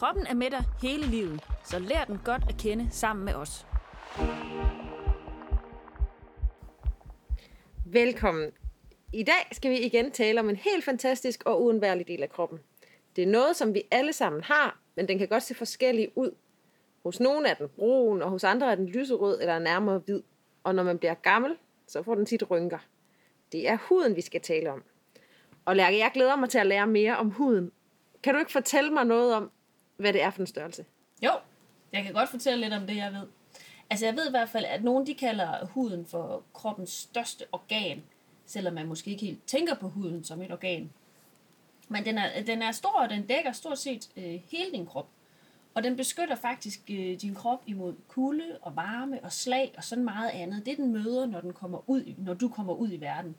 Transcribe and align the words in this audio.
Kroppen 0.00 0.26
er 0.26 0.34
med 0.34 0.50
dig 0.50 0.64
hele 0.82 1.06
livet, 1.06 1.44
så 1.64 1.78
lær 1.78 2.04
den 2.04 2.20
godt 2.24 2.42
at 2.48 2.56
kende 2.58 2.88
sammen 2.90 3.24
med 3.24 3.34
os. 3.34 3.66
Velkommen. 7.86 8.50
I 9.12 9.22
dag 9.22 9.48
skal 9.52 9.70
vi 9.70 9.78
igen 9.78 10.10
tale 10.10 10.40
om 10.40 10.48
en 10.48 10.56
helt 10.56 10.84
fantastisk 10.84 11.42
og 11.46 11.62
uundværlig 11.62 12.08
del 12.08 12.22
af 12.22 12.30
kroppen. 12.30 12.58
Det 13.16 13.24
er 13.24 13.26
noget, 13.26 13.56
som 13.56 13.74
vi 13.74 13.82
alle 13.90 14.12
sammen 14.12 14.42
har, 14.42 14.80
men 14.96 15.08
den 15.08 15.18
kan 15.18 15.28
godt 15.28 15.42
se 15.42 15.54
forskellig 15.54 16.08
ud. 16.14 16.30
Hos 17.02 17.20
nogle 17.20 17.48
er 17.48 17.54
den 17.54 17.68
brun, 17.68 18.22
og 18.22 18.30
hos 18.30 18.44
andre 18.44 18.70
er 18.70 18.74
den 18.74 18.86
lyserød 18.86 19.40
eller 19.40 19.58
nærmere 19.58 19.98
hvid. 19.98 20.22
Og 20.64 20.74
når 20.74 20.82
man 20.82 20.98
bliver 20.98 21.14
gammel, 21.14 21.56
så 21.86 22.02
får 22.02 22.14
den 22.14 22.26
tit 22.26 22.50
rynker. 22.50 22.78
Det 23.52 23.68
er 23.68 23.78
huden, 23.88 24.16
vi 24.16 24.20
skal 24.20 24.40
tale 24.40 24.72
om. 24.72 24.82
Og 25.64 25.76
Lærke, 25.76 25.98
jeg 25.98 26.10
glæder 26.14 26.36
mig 26.36 26.48
til 26.48 26.58
at 26.58 26.66
lære 26.66 26.86
mere 26.86 27.16
om 27.16 27.30
huden. 27.30 27.72
Kan 28.22 28.34
du 28.34 28.38
ikke 28.38 28.52
fortælle 28.52 28.90
mig 28.90 29.04
noget 29.04 29.34
om, 29.34 29.50
hvad 30.00 30.12
det 30.12 30.22
er 30.22 30.30
for 30.30 30.40
en 30.40 30.46
størrelse? 30.46 30.84
Jo, 31.22 31.30
jeg 31.92 32.04
kan 32.04 32.12
godt 32.12 32.28
fortælle 32.28 32.60
lidt 32.60 32.74
om 32.74 32.86
det, 32.86 32.96
jeg 32.96 33.12
ved. 33.12 33.26
Altså, 33.90 34.06
jeg 34.06 34.16
ved 34.16 34.26
i 34.26 34.30
hvert 34.30 34.48
fald, 34.48 34.64
at 34.64 34.84
nogen 34.84 35.06
de 35.06 35.14
kalder 35.14 35.66
huden 35.66 36.06
for 36.06 36.42
kroppens 36.54 36.90
største 36.90 37.44
organ, 37.52 38.02
selvom 38.46 38.74
man 38.74 38.86
måske 38.86 39.10
ikke 39.10 39.26
helt 39.26 39.46
tænker 39.46 39.74
på 39.74 39.88
huden 39.88 40.24
som 40.24 40.42
et 40.42 40.52
organ. 40.52 40.90
Men 41.88 42.04
den 42.04 42.18
er, 42.18 42.42
den 42.42 42.62
er 42.62 42.72
stor, 42.72 43.02
og 43.02 43.10
den 43.10 43.26
dækker 43.26 43.52
stort 43.52 43.78
set 43.78 44.10
øh, 44.16 44.40
hele 44.50 44.72
din 44.72 44.86
krop. 44.86 45.08
Og 45.74 45.82
den 45.82 45.96
beskytter 45.96 46.34
faktisk 46.34 46.80
øh, 46.90 47.20
din 47.20 47.34
krop 47.34 47.62
imod 47.66 47.94
kulde 48.08 48.58
og 48.62 48.76
varme 48.76 49.20
og 49.24 49.32
slag 49.32 49.74
og 49.76 49.84
sådan 49.84 50.04
meget 50.04 50.30
andet. 50.30 50.66
Det 50.66 50.76
den 50.76 50.92
møder, 50.92 51.26
når, 51.26 51.40
den 51.40 51.52
kommer 51.52 51.78
ud, 51.86 52.14
når 52.18 52.34
du 52.34 52.48
kommer 52.48 52.74
ud 52.74 52.92
i 52.92 53.00
verden. 53.00 53.36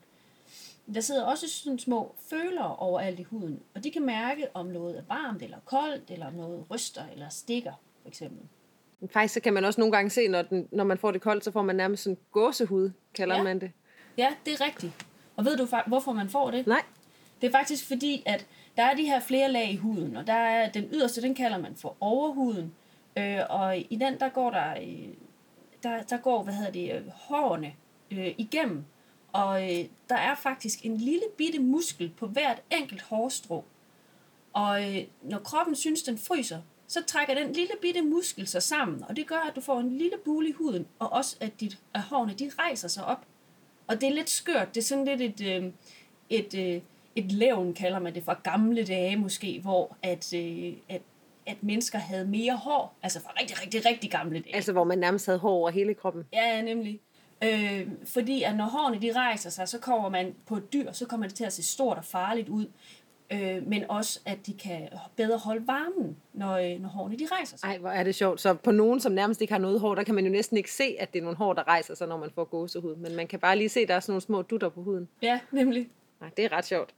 Der 0.94 1.00
sidder 1.00 1.24
også 1.24 1.48
sådan 1.48 1.78
små 1.78 2.14
følere 2.30 2.76
overalt 2.76 3.20
i 3.20 3.22
huden, 3.22 3.60
og 3.74 3.84
de 3.84 3.90
kan 3.90 4.02
mærke, 4.06 4.46
om 4.54 4.66
noget 4.66 4.98
er 4.98 5.02
varmt 5.08 5.42
eller 5.42 5.56
koldt, 5.64 6.10
eller 6.10 6.26
om 6.26 6.32
noget 6.32 6.64
ryster 6.70 7.02
eller 7.12 7.28
stikker, 7.28 7.72
for 8.02 8.08
eksempel. 8.08 8.48
Faktisk 9.10 9.34
så 9.34 9.40
kan 9.40 9.52
man 9.52 9.64
også 9.64 9.80
nogle 9.80 9.92
gange 9.92 10.10
se, 10.10 10.28
når, 10.28 10.42
den, 10.42 10.68
når 10.72 10.84
man 10.84 10.98
får 10.98 11.10
det 11.10 11.20
koldt, 11.20 11.44
så 11.44 11.50
får 11.50 11.62
man 11.62 11.76
nærmest 11.76 12.02
sådan 12.02 12.18
gåsehud, 12.32 12.90
kalder 13.14 13.36
Ja. 13.36 13.42
man 13.42 13.60
det. 13.60 13.72
Ja, 14.18 14.28
det 14.46 14.52
er 14.60 14.64
rigtigt. 14.64 15.06
Og 15.36 15.44
ved 15.44 15.56
du, 15.56 15.66
hvorfor 15.86 16.12
man 16.12 16.28
får 16.28 16.50
det? 16.50 16.66
Nej, 16.66 16.82
Det 17.40 17.46
er 17.46 17.50
faktisk 17.52 17.88
fordi, 17.88 18.22
at 18.26 18.46
der 18.76 18.82
er 18.82 18.94
de 18.94 19.02
her 19.04 19.20
flere 19.20 19.52
lag 19.52 19.70
i 19.70 19.76
huden, 19.76 20.16
og 20.16 20.26
der 20.26 20.32
er 20.32 20.70
den 20.70 20.88
yderste, 20.92 21.22
den 21.22 21.34
kalder 21.34 21.58
man 21.58 21.76
for 21.76 21.96
overhuden. 22.00 22.74
Øh, 23.18 23.38
og 23.48 23.78
i 23.78 23.96
den, 24.00 24.20
der 24.20 24.28
går 24.28 24.50
der, 24.50 24.70
øh, 24.82 25.08
der, 25.82 26.02
der 26.02 26.16
går, 26.16 26.42
hvad 26.42 26.54
hedder 26.54 26.72
det, 26.72 26.92
øh, 26.94 27.08
hårene 27.14 27.72
øh, 28.10 28.34
igennem. 28.38 28.84
Og 29.32 29.62
øh, 29.62 29.84
der 30.08 30.16
er 30.16 30.34
faktisk 30.34 30.84
en 30.86 30.96
lille 30.96 31.24
bitte 31.38 31.58
muskel 31.58 32.12
på 32.16 32.26
hvert 32.26 32.62
enkelt 32.70 33.02
hårstrå. 33.02 33.64
Og 34.52 34.96
øh, 34.96 35.04
når 35.22 35.38
kroppen 35.38 35.76
synes, 35.76 36.02
den 36.02 36.18
fryser, 36.18 36.60
så 36.86 37.02
trækker 37.06 37.34
den 37.34 37.52
lille 37.52 37.74
bitte 37.82 38.02
muskel 38.02 38.46
sig 38.46 38.62
sammen, 38.62 39.04
og 39.08 39.16
det 39.16 39.26
gør, 39.26 39.48
at 39.48 39.56
du 39.56 39.60
får 39.60 39.80
en 39.80 39.98
lille 39.98 40.16
bule 40.24 40.48
i 40.48 40.52
huden, 40.52 40.86
og 40.98 41.12
også 41.12 41.36
at, 41.40 41.60
dit, 41.60 41.78
at 41.94 42.00
hårene 42.00 42.34
de 42.34 42.50
rejser 42.58 42.88
sig 42.88 43.04
op. 43.04 43.26
Og 43.86 44.00
det 44.00 44.08
er 44.08 44.12
lidt 44.12 44.30
skørt. 44.30 44.74
Det 44.74 44.80
er 44.80 44.84
sådan 44.84 45.04
lidt 45.04 45.20
et, 45.20 45.46
øh, 45.46 45.72
et, 46.30 46.54
øh, 46.54 46.82
et 47.16 47.32
levn, 47.32 47.74
kalder 47.74 47.98
man 47.98 48.14
det, 48.14 48.24
fra 48.24 48.40
gamle 48.44 48.84
dage 48.84 49.16
måske, 49.16 49.60
hvor 49.60 49.96
at, 50.02 50.34
øh, 50.34 50.72
at, 50.88 51.02
at 51.46 51.62
mennesker 51.62 51.98
havde 51.98 52.26
mere 52.26 52.56
hår. 52.56 52.94
Altså 53.02 53.20
fra 53.20 53.32
rigtig, 53.40 53.62
rigtig, 53.62 53.86
rigtig 53.86 54.10
gamle 54.10 54.40
dage. 54.40 54.54
altså 54.54 54.72
hvor 54.72 54.84
man 54.84 54.98
nærmest 54.98 55.26
havde 55.26 55.38
hår 55.38 55.50
over 55.50 55.70
hele 55.70 55.94
kroppen. 55.94 56.24
Ja, 56.32 56.56
ja, 56.56 56.62
nemlig. 56.62 57.00
Øh, 57.44 57.88
fordi 58.04 58.42
at 58.42 58.56
når 58.56 58.64
hårene 58.64 59.02
de 59.02 59.12
rejser 59.12 59.50
sig, 59.50 59.68
så 59.68 59.78
kommer 59.78 60.08
man 60.08 60.34
på 60.46 60.56
et 60.56 60.72
dyr, 60.72 60.92
så 60.92 61.06
kommer 61.06 61.26
det 61.26 61.34
til 61.36 61.44
at 61.44 61.52
se 61.52 61.62
stort 61.62 61.96
og 61.98 62.04
farligt 62.04 62.48
ud. 62.48 62.66
Øh, 63.32 63.66
men 63.66 63.84
også, 63.90 64.20
at 64.26 64.46
de 64.46 64.52
kan 64.52 64.88
bedre 65.16 65.38
holde 65.38 65.66
varmen, 65.66 66.16
når, 66.32 66.52
øh, 66.52 66.80
når 66.80 66.88
hårene 66.88 67.18
de 67.18 67.26
rejser 67.32 67.56
sig. 67.56 67.66
Ej, 67.66 67.78
hvor 67.78 67.90
er 67.90 68.04
det 68.04 68.14
sjovt. 68.14 68.40
Så 68.40 68.54
på 68.54 68.70
nogen, 68.70 69.00
som 69.00 69.12
nærmest 69.12 69.40
ikke 69.40 69.52
har 69.52 69.60
noget 69.60 69.80
hår, 69.80 69.94
der 69.94 70.02
kan 70.02 70.14
man 70.14 70.24
jo 70.24 70.30
næsten 70.30 70.56
ikke 70.56 70.72
se, 70.72 70.96
at 70.98 71.12
det 71.12 71.18
er 71.18 71.22
nogle 71.22 71.36
hår, 71.36 71.52
der 71.52 71.68
rejser 71.68 71.94
sig, 71.94 72.08
når 72.08 72.18
man 72.18 72.30
får 72.34 72.44
gåsehud. 72.44 72.96
Men 72.96 73.16
man 73.16 73.26
kan 73.26 73.38
bare 73.38 73.56
lige 73.56 73.68
se, 73.68 73.80
at 73.80 73.88
der 73.88 73.94
er 73.94 74.00
sådan 74.00 74.12
nogle 74.12 74.22
små 74.22 74.42
dutter 74.42 74.68
på 74.68 74.82
huden. 74.82 75.08
Ja, 75.22 75.40
nemlig. 75.50 75.88
Nej, 76.20 76.30
det 76.36 76.44
er 76.44 76.52
ret 76.52 76.64
sjovt. 76.64 76.94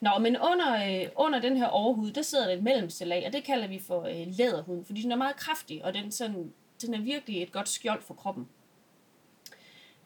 Nå, 0.00 0.10
men 0.20 0.36
under, 0.36 1.00
øh, 1.02 1.08
under 1.16 1.40
den 1.40 1.56
her 1.56 1.66
overhud, 1.66 2.10
der 2.10 2.22
sidder 2.22 2.46
der 2.46 2.54
et 2.54 2.62
mellemste 2.62 3.04
lag, 3.04 3.24
og 3.26 3.32
det 3.32 3.44
kalder 3.44 3.68
vi 3.68 3.82
for 3.86 4.02
øh, 4.02 4.26
læderhuden, 4.28 4.84
fordi 4.84 5.02
den 5.02 5.12
er 5.12 5.16
meget 5.16 5.36
kraftig, 5.36 5.84
og 5.84 5.94
den, 5.94 6.12
sådan, 6.12 6.52
den 6.82 6.94
er 6.94 7.00
virkelig 7.00 7.42
et 7.42 7.52
godt 7.52 7.68
skjold 7.68 8.02
for 8.02 8.14
kroppen. 8.14 8.48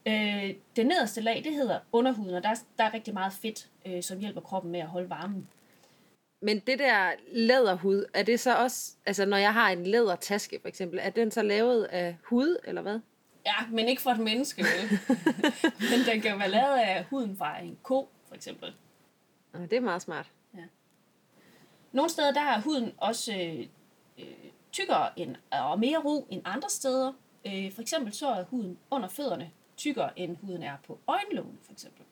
Øh, 0.06 0.54
det 0.76 0.86
nederste 0.86 1.20
lag, 1.20 1.42
det 1.44 1.52
hedder 1.52 1.80
underhuden, 1.92 2.34
og 2.34 2.42
der 2.42 2.48
er, 2.48 2.54
der 2.78 2.84
er 2.84 2.94
rigtig 2.94 3.14
meget 3.14 3.32
fedt, 3.32 3.68
øh, 3.86 4.02
som 4.02 4.18
hjælper 4.18 4.40
kroppen 4.40 4.72
med 4.72 4.80
at 4.80 4.86
holde 4.86 5.10
varmen. 5.10 5.48
Men 6.42 6.58
det 6.58 6.78
der 6.78 7.10
læderhud, 7.32 8.04
er 8.14 8.22
det 8.22 8.40
så 8.40 8.56
også, 8.56 8.92
altså 9.06 9.26
når 9.26 9.36
jeg 9.36 9.52
har 9.52 9.70
en 9.70 9.86
lædertaske 9.86 10.58
for 10.60 10.68
eksempel, 10.68 10.98
er 11.02 11.10
den 11.10 11.30
så 11.30 11.42
lavet 11.42 11.84
af 11.84 12.16
hud, 12.22 12.56
eller 12.64 12.82
hvad? 12.82 13.00
Ja, 13.46 13.66
men 13.70 13.88
ikke 13.88 14.02
for 14.02 14.10
et 14.10 14.18
menneske, 14.18 14.62
vel? 14.62 14.98
men 15.90 16.06
den 16.12 16.20
kan 16.20 16.38
være 16.38 16.50
lavet 16.50 16.78
af 16.78 17.04
huden 17.04 17.36
fra 17.36 17.60
en 17.60 17.78
ko, 17.82 18.08
for 18.28 18.34
eksempel. 18.34 18.74
Nå, 19.52 19.60
det 19.60 19.72
er 19.72 19.80
meget 19.80 20.02
smart. 20.02 20.30
Nogle 21.94 22.10
steder, 22.10 22.32
der 22.32 22.40
er 22.40 22.60
huden 22.60 22.92
også 22.98 23.32
øh, 23.32 23.66
øh, 24.18 24.50
tykkere 24.72 25.18
end, 25.18 25.36
og 25.50 25.78
mere 25.78 25.98
ro 25.98 26.26
end 26.30 26.42
andre 26.44 26.70
steder. 26.70 27.12
Øh, 27.46 27.72
for 27.72 27.82
eksempel 27.82 28.12
så 28.12 28.28
er 28.28 28.44
huden 28.44 28.78
under 28.90 29.08
fødderne 29.08 29.50
tykkere, 29.76 30.18
end 30.18 30.36
huden 30.42 30.62
er 30.62 30.76
på 30.86 30.98
øjenlågene, 31.06 31.58
for 31.62 31.72
eksempel. 31.72 32.02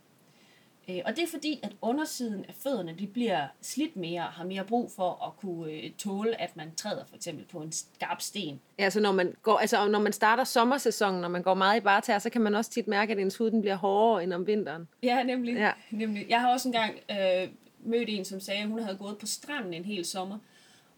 Øh, 0.89 0.99
og 1.05 1.17
det 1.17 1.23
er 1.23 1.29
fordi, 1.31 1.61
at 1.63 1.73
undersiden 1.83 2.45
af 2.49 2.55
fødderne, 2.55 2.95
de 2.99 3.07
bliver 3.07 3.47
slidt 3.61 3.97
mere, 3.97 4.23
har 4.23 4.45
mere 4.45 4.65
brug 4.65 4.91
for 4.97 5.27
at 5.27 5.37
kunne 5.37 5.73
øh, 5.73 5.91
tåle, 5.99 6.41
at 6.41 6.57
man 6.57 6.75
træder 6.75 7.05
for 7.05 7.17
eksempel 7.17 7.45
på 7.45 7.59
en 7.59 7.73
skarp 7.73 8.21
sten. 8.21 8.61
Ja, 8.79 8.91
så 8.91 9.01
når 9.01 9.13
man, 9.13 9.35
går, 9.43 9.59
altså 9.59 9.89
når 9.89 10.01
man 10.01 10.13
starter 10.13 10.45
sommersæsonen, 10.45 11.21
når 11.21 11.29
man 11.29 11.43
går 11.43 11.55
meget 11.55 11.77
i 11.77 11.81
barter, 11.81 12.19
så 12.19 12.31
kan 12.31 12.41
man 12.41 12.55
også 12.55 12.71
tit 12.71 12.89
mærke, 12.89 13.13
at 13.13 13.19
ens 13.19 13.37
hud 13.37 13.51
den 13.51 13.61
bliver 13.61 13.77
hårdere 13.77 14.23
end 14.23 14.33
om 14.33 14.47
vinteren. 14.47 14.89
Ja, 15.03 15.23
nemlig. 15.23 15.55
Ja. 15.55 15.73
nemlig. 15.91 16.27
Jeg 16.29 16.41
har 16.41 16.53
også 16.53 16.69
engang 16.69 16.99
øh, 17.11 17.49
mødt 17.85 18.09
en, 18.09 18.25
som 18.25 18.41
sagde, 18.41 18.63
at 18.63 18.69
hun 18.69 18.83
havde 18.83 18.97
gået 18.97 19.19
på 19.19 19.27
stranden 19.27 19.75
en 19.75 19.85
hel 19.85 20.05
sommer, 20.05 20.39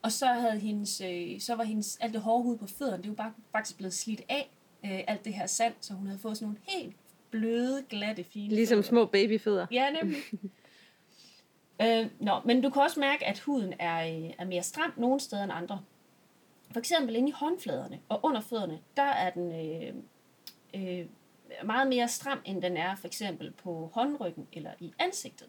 og 0.03 0.13
så, 0.13 0.27
havde 0.27 0.59
hendes, 0.59 1.01
øh, 1.01 1.41
så 1.41 1.55
var 1.55 1.65
hendes, 1.65 1.99
alt 2.01 2.13
det 2.13 2.21
hårde 2.21 2.43
hud 2.43 2.57
på 2.59 2.67
fødderne, 2.67 3.03
det 3.03 3.09
var 3.09 3.17
bare, 3.17 3.33
faktisk 3.53 3.77
blevet 3.77 3.95
slidt 3.95 4.23
af, 4.29 4.51
øh, 4.85 5.01
alt 5.07 5.25
det 5.25 5.35
her 5.35 5.47
sand, 5.47 5.75
så 5.81 5.95
hun 5.95 6.07
havde 6.07 6.19
fået 6.19 6.37
sådan 6.37 6.47
nogle 6.47 6.61
helt 6.69 6.97
bløde, 7.31 7.83
glatte, 7.89 8.25
fine 8.25 8.55
Ligesom 8.55 8.77
fødder. 8.77 8.89
små 8.89 9.07
babyfødder. 9.07 9.67
Ja, 9.71 9.91
nemlig. 9.91 10.19
øh, 11.83 12.07
nå, 12.21 12.41
men 12.45 12.63
du 12.63 12.71
kan 12.71 12.83
også 12.83 13.01
mærke, 13.01 13.27
at 13.27 13.39
huden 13.39 13.75
er, 13.79 14.07
øh, 14.07 14.31
er 14.39 14.45
mere 14.45 14.63
stram 14.63 14.93
nogle 14.97 15.21
steder 15.21 15.43
end 15.45 15.53
andre. 15.53 15.81
For 16.73 16.79
eksempel 16.79 17.17
inde 17.17 17.29
i 17.29 17.33
håndfladerne 17.33 18.01
og 18.09 18.21
under 18.23 18.41
fødderne, 18.41 18.79
der 18.97 19.03
er 19.03 19.31
den 19.31 19.53
øh, 19.53 19.95
øh, 21.01 21.07
meget 21.65 21.89
mere 21.89 22.09
stram, 22.09 22.39
end 22.45 22.63
den 22.63 22.77
er 22.77 22.97
for 22.97 23.07
eksempel 23.07 23.51
på 23.51 23.91
håndryggen 23.95 24.47
eller 24.53 24.71
i 24.81 24.93
ansigtet. 24.99 25.47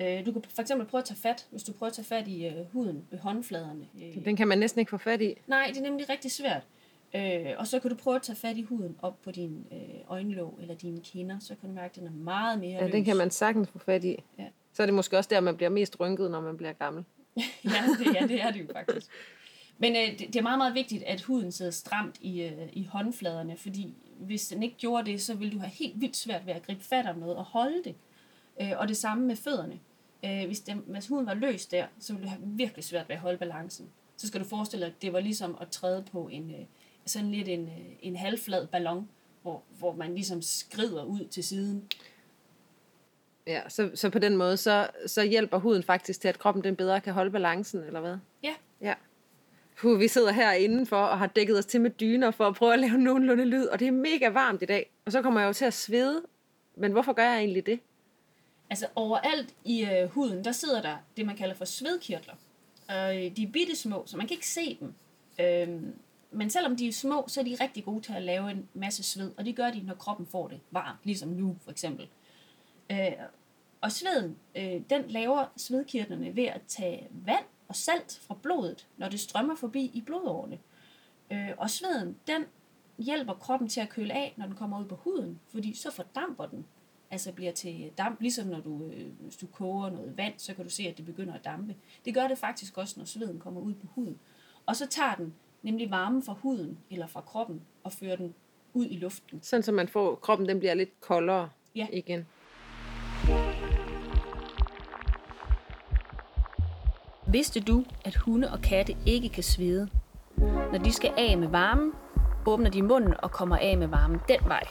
Øh, 0.00 0.26
du 0.26 0.32
kan 0.32 0.42
for 0.48 0.62
eksempel 0.62 0.86
prøve 0.86 1.00
at 1.00 1.04
tage 1.04 1.18
fat, 1.20 1.46
hvis 1.50 1.62
du 1.62 1.72
prøver 1.72 1.88
at 1.90 1.94
tage 1.94 2.06
fat 2.06 2.28
i 2.28 2.46
øh, 2.46 2.72
huden 2.72 3.04
ved 3.10 3.18
håndfladerne. 3.18 3.86
Øh, 4.02 4.24
Den 4.24 4.36
kan 4.36 4.48
man 4.48 4.58
næsten 4.58 4.78
ikke 4.78 4.90
få 4.90 4.98
fat 4.98 5.20
i. 5.22 5.34
Nej, 5.46 5.66
det 5.68 5.76
er 5.76 5.82
nemlig 5.82 6.08
rigtig 6.08 6.30
svært. 6.32 6.66
Øh, 7.14 7.46
og 7.58 7.66
så 7.66 7.80
kan 7.80 7.90
du 7.90 7.96
prøve 7.96 8.16
at 8.16 8.22
tage 8.22 8.36
fat 8.36 8.56
i 8.56 8.62
huden 8.62 8.96
op 9.02 9.22
på 9.22 9.30
din 9.30 9.66
øh, 9.72 9.78
øjenlåg 10.08 10.58
eller 10.60 10.74
dine 10.74 11.00
kinder, 11.00 11.38
så 11.38 11.54
kan 11.60 11.68
du 11.68 11.74
mærke, 11.74 11.92
at 11.92 11.96
den 11.96 12.06
er 12.06 12.10
meget 12.24 12.58
mere 12.58 12.70
Ja, 12.70 12.84
den 12.86 12.92
løs. 12.98 13.04
kan 13.04 13.16
man 13.16 13.30
sagtens 13.30 13.68
få 13.68 13.78
fat 13.78 14.04
i. 14.04 14.16
Ja. 14.38 14.46
Så 14.72 14.82
er 14.82 14.86
det 14.86 14.94
måske 14.94 15.18
også 15.18 15.28
der, 15.30 15.40
man 15.40 15.56
bliver 15.56 15.70
mest 15.70 16.00
rynket, 16.00 16.30
når 16.30 16.40
man 16.40 16.56
bliver 16.56 16.72
gammel. 16.72 17.04
ja, 17.64 17.70
det, 17.98 18.14
ja, 18.14 18.26
det 18.26 18.40
er 18.42 18.50
det 18.50 18.60
jo 18.60 18.66
faktisk. 18.72 19.06
Men 19.78 19.96
øh, 19.96 20.18
det, 20.18 20.18
det 20.18 20.36
er 20.36 20.42
meget, 20.42 20.58
meget 20.58 20.74
vigtigt, 20.74 21.02
at 21.02 21.20
huden 21.20 21.52
sidder 21.52 21.70
stramt 21.70 22.16
i, 22.20 22.42
øh, 22.42 22.68
i 22.72 22.84
håndfladerne, 22.84 23.56
fordi 23.56 23.94
hvis 24.18 24.48
den 24.48 24.62
ikke 24.62 24.76
gjorde 24.76 25.10
det, 25.10 25.22
så 25.22 25.34
ville 25.34 25.52
du 25.52 25.58
have 25.58 25.70
helt 25.70 26.00
vildt 26.00 26.16
svært 26.16 26.46
ved 26.46 26.52
at 26.54 26.62
gribe 26.62 26.84
fat 26.84 27.06
om 27.06 27.16
noget 27.18 27.36
og 27.36 27.44
holde 27.44 27.82
det. 27.84 27.94
Øh, 28.60 28.72
og 28.76 28.88
det 28.88 28.96
samme 28.96 29.26
med 29.26 29.36
fødderne. 29.36 29.78
Øh, 30.24 30.46
hvis, 30.46 30.60
den, 30.60 30.82
hvis 30.86 31.06
huden 31.08 31.26
var 31.26 31.34
løs 31.34 31.66
der, 31.66 31.86
så 31.98 32.12
ville 32.12 32.24
du 32.24 32.30
have 32.30 32.42
virkelig 32.44 32.84
svært 32.84 33.08
ved 33.08 33.16
at 33.16 33.20
holde 33.22 33.38
balancen. 33.38 33.88
Så 34.16 34.26
skal 34.26 34.40
du 34.40 34.44
forestille 34.44 34.86
dig, 34.86 34.92
at 34.96 35.02
det 35.02 35.12
var 35.12 35.20
ligesom 35.20 35.56
at 35.60 35.68
træde 35.68 36.04
på 36.12 36.28
en, 36.32 36.50
øh, 36.50 36.60
sådan 37.10 37.30
lidt 37.30 37.48
en, 37.48 37.60
øh, 37.68 37.96
en 38.00 38.16
halvflad 38.16 38.66
ballon, 38.66 39.08
hvor, 39.42 39.62
hvor 39.78 39.94
man 39.94 40.14
ligesom 40.14 40.42
skrider 40.42 41.04
ud 41.04 41.24
til 41.24 41.44
siden. 41.44 41.84
Ja, 43.46 43.68
så, 43.68 43.90
så 43.94 44.10
på 44.10 44.18
den 44.18 44.36
måde, 44.36 44.56
så, 44.56 44.88
så 45.06 45.22
hjælper 45.22 45.58
huden 45.58 45.82
faktisk 45.82 46.20
til, 46.20 46.28
at 46.28 46.38
kroppen 46.38 46.64
den 46.64 46.76
bedre 46.76 47.00
kan 47.00 47.12
holde 47.12 47.30
balancen, 47.30 47.84
eller 47.84 48.00
hvad? 48.00 48.16
Ja, 48.42 48.54
Ja. 48.80 48.94
Puh, 49.76 50.00
vi 50.00 50.08
sidder 50.08 50.32
her 50.32 50.52
indenfor 50.52 50.96
og 50.96 51.18
har 51.18 51.26
dækket 51.26 51.58
os 51.58 51.66
til 51.66 51.80
med 51.80 51.90
dyner 51.90 52.30
for 52.30 52.46
at 52.46 52.54
prøve 52.54 52.72
at 52.72 52.78
lave 52.78 52.98
nogenlunde 52.98 53.44
lyd, 53.44 53.66
og 53.66 53.80
det 53.80 53.88
er 53.88 53.92
mega 53.92 54.28
varmt 54.28 54.62
i 54.62 54.64
dag. 54.64 54.90
Og 55.04 55.12
så 55.12 55.22
kommer 55.22 55.40
jeg 55.40 55.48
jo 55.48 55.52
til 55.52 55.64
at 55.64 55.74
svede. 55.74 56.22
Men 56.76 56.92
hvorfor 56.92 57.12
gør 57.12 57.24
jeg 57.24 57.38
egentlig 57.38 57.66
det? 57.66 57.80
Altså 58.70 58.86
overalt 58.94 59.54
i 59.64 59.84
øh, 59.84 60.08
huden, 60.08 60.44
der 60.44 60.52
sidder 60.52 60.82
der 60.82 60.96
det, 61.16 61.26
man 61.26 61.36
kalder 61.36 61.54
for 61.54 61.64
svedkirtler. 61.64 62.34
Og 62.88 63.16
øh, 63.16 63.36
de 63.36 63.42
er 63.42 63.50
bitte 63.52 63.76
små, 63.76 64.02
så 64.06 64.16
man 64.16 64.26
kan 64.26 64.34
ikke 64.34 64.48
se 64.48 64.78
dem. 64.80 64.94
Øhm, 65.40 65.94
men 66.32 66.50
selvom 66.50 66.76
de 66.76 66.88
er 66.88 66.92
små, 66.92 67.24
så 67.28 67.40
er 67.40 67.44
de 67.44 67.56
rigtig 67.60 67.84
gode 67.84 68.00
til 68.00 68.12
at 68.12 68.22
lave 68.22 68.50
en 68.50 68.68
masse 68.74 69.02
sved, 69.02 69.32
og 69.36 69.44
det 69.44 69.56
gør 69.56 69.70
de, 69.70 69.80
når 69.80 69.94
kroppen 69.94 70.26
får 70.26 70.48
det 70.48 70.60
varmt, 70.70 70.98
ligesom 71.04 71.28
nu 71.28 71.56
for 71.60 71.70
eksempel. 71.70 72.08
Øh, 72.90 73.12
og 73.80 73.92
sveden, 73.92 74.36
øh, 74.54 74.82
den 74.90 75.04
laver 75.08 75.44
svedkirtlerne 75.56 76.36
ved 76.36 76.44
at 76.44 76.60
tage 76.68 77.08
vand 77.10 77.44
og 77.68 77.76
salt 77.76 78.20
fra 78.26 78.36
blodet, 78.42 78.86
når 78.96 79.08
det 79.08 79.20
strømmer 79.20 79.56
forbi 79.56 79.90
i 79.94 80.00
blodårene. 80.00 80.58
Øh, 81.30 81.50
og 81.56 81.70
sveden, 81.70 82.16
den 82.26 82.44
hjælper 82.98 83.34
kroppen 83.34 83.68
til 83.68 83.80
at 83.80 83.88
køle 83.88 84.14
af, 84.14 84.34
når 84.36 84.46
den 84.46 84.54
kommer 84.54 84.80
ud 84.80 84.84
på 84.84 84.94
huden, 84.94 85.40
fordi 85.48 85.74
så 85.74 85.90
fordamper 85.90 86.46
den. 86.46 86.66
Altså 87.10 87.32
bliver 87.32 87.52
til 87.52 87.90
damp, 87.98 88.20
ligesom 88.20 88.46
når 88.46 88.60
du, 88.60 88.90
øh, 88.94 89.06
hvis 89.20 89.36
du 89.36 89.46
koger 89.46 89.90
noget 89.90 90.16
vand, 90.16 90.34
så 90.36 90.54
kan 90.54 90.64
du 90.64 90.70
se, 90.70 90.82
at 90.82 90.96
det 90.96 91.06
begynder 91.06 91.34
at 91.34 91.44
dampe. 91.44 91.76
Det 92.04 92.14
gør 92.14 92.28
det 92.28 92.38
faktisk 92.38 92.78
også, 92.78 92.94
når 93.00 93.04
sveden 93.04 93.38
kommer 93.38 93.60
ud 93.60 93.74
på 93.74 93.86
huden. 93.86 94.18
Og 94.66 94.76
så 94.76 94.86
tager 94.86 95.14
den 95.14 95.34
nemlig 95.62 95.90
varmen 95.90 96.22
fra 96.22 96.32
huden 96.42 96.78
eller 96.90 97.06
fra 97.06 97.20
kroppen 97.20 97.62
og 97.84 97.92
fører 97.92 98.16
den 98.16 98.34
ud 98.74 98.86
i 98.90 98.96
luften. 98.96 99.42
Sådan 99.42 99.62
så 99.62 99.72
man 99.72 99.88
får, 99.88 100.14
kroppen 100.14 100.48
den 100.48 100.58
bliver 100.58 100.74
lidt 100.74 101.00
koldere 101.00 101.48
Ja. 101.74 101.86
igen. 101.92 102.26
Vidste 107.26 107.60
du, 107.60 107.84
at 108.04 108.16
hunde 108.16 108.52
og 108.52 108.60
katte 108.60 108.96
ikke 109.06 109.28
kan 109.28 109.42
svede? 109.42 109.88
Når 110.72 110.78
de 110.84 110.92
skal 110.92 111.12
af 111.16 111.38
med 111.38 111.48
varmen, 111.48 111.92
åbner 112.46 112.70
de 112.70 112.82
munden 112.82 113.14
og 113.22 113.30
kommer 113.30 113.56
af 113.56 113.78
med 113.78 113.86
varmen 113.86 114.20
den 114.28 114.40
vej. 114.48 114.62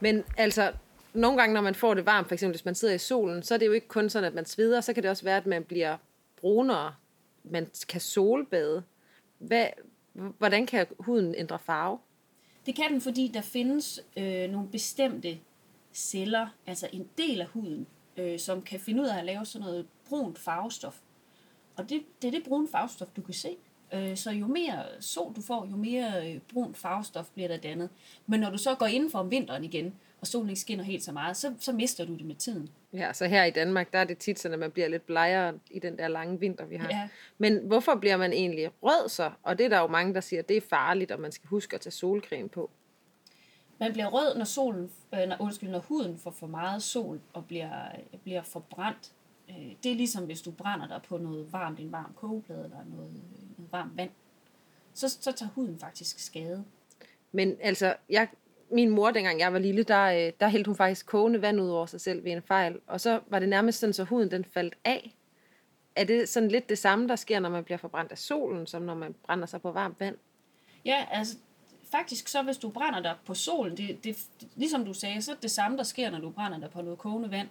Men 0.00 0.24
altså, 0.36 0.72
nogle 1.18 1.38
gange, 1.38 1.54
når 1.54 1.60
man 1.60 1.74
får 1.74 1.94
det 1.94 2.06
varmt, 2.06 2.28
for 2.28 2.34
eksempel 2.34 2.52
hvis 2.52 2.64
man 2.64 2.74
sidder 2.74 2.94
i 2.94 2.98
solen, 2.98 3.42
så 3.42 3.54
er 3.54 3.58
det 3.58 3.66
jo 3.66 3.72
ikke 3.72 3.88
kun 3.88 4.10
sådan, 4.10 4.26
at 4.26 4.34
man 4.34 4.46
sveder, 4.46 4.80
så 4.80 4.92
kan 4.92 5.02
det 5.02 5.10
også 5.10 5.24
være, 5.24 5.36
at 5.36 5.46
man 5.46 5.64
bliver 5.64 5.96
brunere. 6.40 6.94
Man 7.44 7.66
kan 7.88 8.00
solbade. 8.00 8.82
Hvad, 9.38 9.66
hvordan 10.12 10.66
kan 10.66 10.86
huden 10.98 11.34
ændre 11.34 11.58
farve? 11.58 11.98
Det 12.66 12.74
kan 12.74 12.92
den, 12.92 13.00
fordi 13.00 13.30
der 13.34 13.40
findes 13.40 14.00
øh, 14.16 14.50
nogle 14.50 14.68
bestemte 14.68 15.38
celler, 15.92 16.46
altså 16.66 16.88
en 16.92 17.08
del 17.18 17.40
af 17.40 17.46
huden, 17.46 17.86
øh, 18.16 18.38
som 18.38 18.62
kan 18.62 18.80
finde 18.80 19.02
ud 19.02 19.06
af 19.06 19.18
at 19.18 19.24
lave 19.24 19.46
sådan 19.46 19.66
noget 19.66 19.86
brunt 20.08 20.38
farvestof. 20.38 21.00
Og 21.76 21.90
det, 21.90 22.02
det 22.22 22.28
er 22.28 22.32
det 22.32 22.42
brune 22.48 22.68
farvestof, 22.68 23.08
du 23.16 23.22
kan 23.22 23.34
se. 23.34 23.56
Øh, 23.94 24.16
så 24.16 24.30
jo 24.30 24.46
mere 24.46 24.84
sol 25.00 25.34
du 25.36 25.42
får, 25.42 25.66
jo 25.70 25.76
mere 25.76 26.32
øh, 26.32 26.40
brunt 26.52 26.76
farvestof 26.76 27.30
bliver 27.34 27.48
der 27.48 27.56
dannet. 27.56 27.88
Men 28.26 28.40
når 28.40 28.50
du 28.50 28.58
så 28.58 28.74
går 28.74 28.86
indenfor 28.86 29.18
om 29.18 29.30
vinteren 29.30 29.64
igen, 29.64 29.94
og 30.20 30.26
solen 30.26 30.48
ikke 30.48 30.60
skinner 30.60 30.84
helt 30.84 31.04
så 31.04 31.12
meget, 31.12 31.36
så, 31.36 31.54
så 31.58 31.72
mister 31.72 32.04
du 32.04 32.14
det 32.14 32.26
med 32.26 32.34
tiden. 32.34 32.68
Ja, 32.92 33.12
så 33.12 33.26
her 33.26 33.44
i 33.44 33.50
Danmark, 33.50 33.92
der 33.92 33.98
er 33.98 34.04
det 34.04 34.18
tit 34.18 34.38
sådan, 34.38 34.52
at 34.52 34.58
man 34.58 34.70
bliver 34.70 34.88
lidt 34.88 35.06
blegere 35.06 35.58
i 35.70 35.78
den 35.78 35.98
der 35.98 36.08
lange 36.08 36.40
vinter, 36.40 36.64
vi 36.64 36.76
har. 36.76 36.88
Ja. 36.88 37.08
Men 37.38 37.58
hvorfor 37.58 37.94
bliver 37.94 38.16
man 38.16 38.32
egentlig 38.32 38.70
rød 38.82 39.08
så? 39.08 39.30
Og 39.42 39.58
det 39.58 39.64
er 39.64 39.68
der 39.68 39.80
jo 39.80 39.86
mange, 39.86 40.14
der 40.14 40.20
siger, 40.20 40.40
at 40.42 40.48
det 40.48 40.56
er 40.56 40.60
farligt, 40.60 41.10
og 41.10 41.20
man 41.20 41.32
skal 41.32 41.48
huske 41.48 41.74
at 41.74 41.80
tage 41.80 41.92
solcreme 41.92 42.48
på. 42.48 42.70
Man 43.80 43.92
bliver 43.92 44.06
rød, 44.06 44.38
når, 44.38 44.44
solen, 44.44 44.90
øh, 45.14 45.28
når, 45.28 45.36
undskyld, 45.40 45.70
når 45.70 45.78
huden 45.78 46.18
får 46.18 46.30
for 46.30 46.46
meget 46.46 46.82
sol 46.82 47.20
og 47.32 47.46
bliver, 47.46 47.72
bliver 48.22 48.42
forbrændt. 48.42 49.12
Øh, 49.50 49.72
det 49.82 49.92
er 49.92 49.96
ligesom, 49.96 50.24
hvis 50.24 50.42
du 50.42 50.50
brænder 50.50 50.86
dig 50.86 51.00
på 51.08 51.18
noget 51.18 51.52
varmt, 51.52 51.80
en 51.80 51.92
varm 51.92 52.12
kogeplade 52.16 52.64
eller 52.64 52.76
noget, 52.96 53.12
noget 53.58 53.72
varmt 53.72 53.96
vand. 53.96 54.10
Så, 54.94 55.08
så 55.08 55.32
tager 55.32 55.50
huden 55.50 55.78
faktisk 55.78 56.18
skade. 56.18 56.64
Men 57.32 57.56
altså, 57.60 57.94
jeg, 58.10 58.28
min 58.70 58.90
mor, 58.90 59.10
dengang 59.10 59.40
jeg 59.40 59.52
var 59.52 59.58
lille, 59.58 59.82
der, 59.82 60.04
øh, 60.04 60.32
der 60.40 60.48
hældte 60.48 60.68
hun 60.68 60.76
faktisk 60.76 61.06
kogende 61.06 61.42
vand 61.42 61.60
ud 61.60 61.68
over 61.68 61.86
sig 61.86 62.00
selv 62.00 62.24
ved 62.24 62.32
en 62.32 62.42
fejl. 62.42 62.80
Og 62.86 63.00
så 63.00 63.20
var 63.26 63.38
det 63.38 63.48
nærmest 63.48 63.78
sådan, 63.78 63.92
så 63.92 64.04
huden 64.04 64.30
den 64.30 64.44
faldt 64.44 64.74
af. 64.84 65.14
Er 65.96 66.04
det 66.04 66.28
sådan 66.28 66.48
lidt 66.48 66.68
det 66.68 66.78
samme, 66.78 67.08
der 67.08 67.16
sker, 67.16 67.40
når 67.40 67.48
man 67.48 67.64
bliver 67.64 67.78
forbrændt 67.78 68.12
af 68.12 68.18
solen, 68.18 68.66
som 68.66 68.82
når 68.82 68.94
man 68.94 69.14
brænder 69.26 69.46
sig 69.46 69.62
på 69.62 69.72
varmt 69.72 70.00
vand? 70.00 70.16
Ja, 70.84 71.06
altså 71.10 71.36
faktisk 71.90 72.28
så, 72.28 72.42
hvis 72.42 72.56
du 72.56 72.68
brænder 72.68 73.00
dig 73.00 73.14
på 73.26 73.34
solen, 73.34 73.76
det, 73.76 74.04
det, 74.04 74.16
ligesom 74.56 74.84
du 74.84 74.94
sagde, 74.94 75.22
så 75.22 75.30
er 75.30 75.34
det 75.34 75.42
det 75.42 75.50
samme, 75.50 75.76
der 75.76 75.84
sker, 75.84 76.10
når 76.10 76.18
du 76.18 76.30
brænder 76.30 76.58
dig 76.58 76.70
på 76.70 76.82
noget 76.82 76.98
kogende 76.98 77.30
vand. 77.30 77.48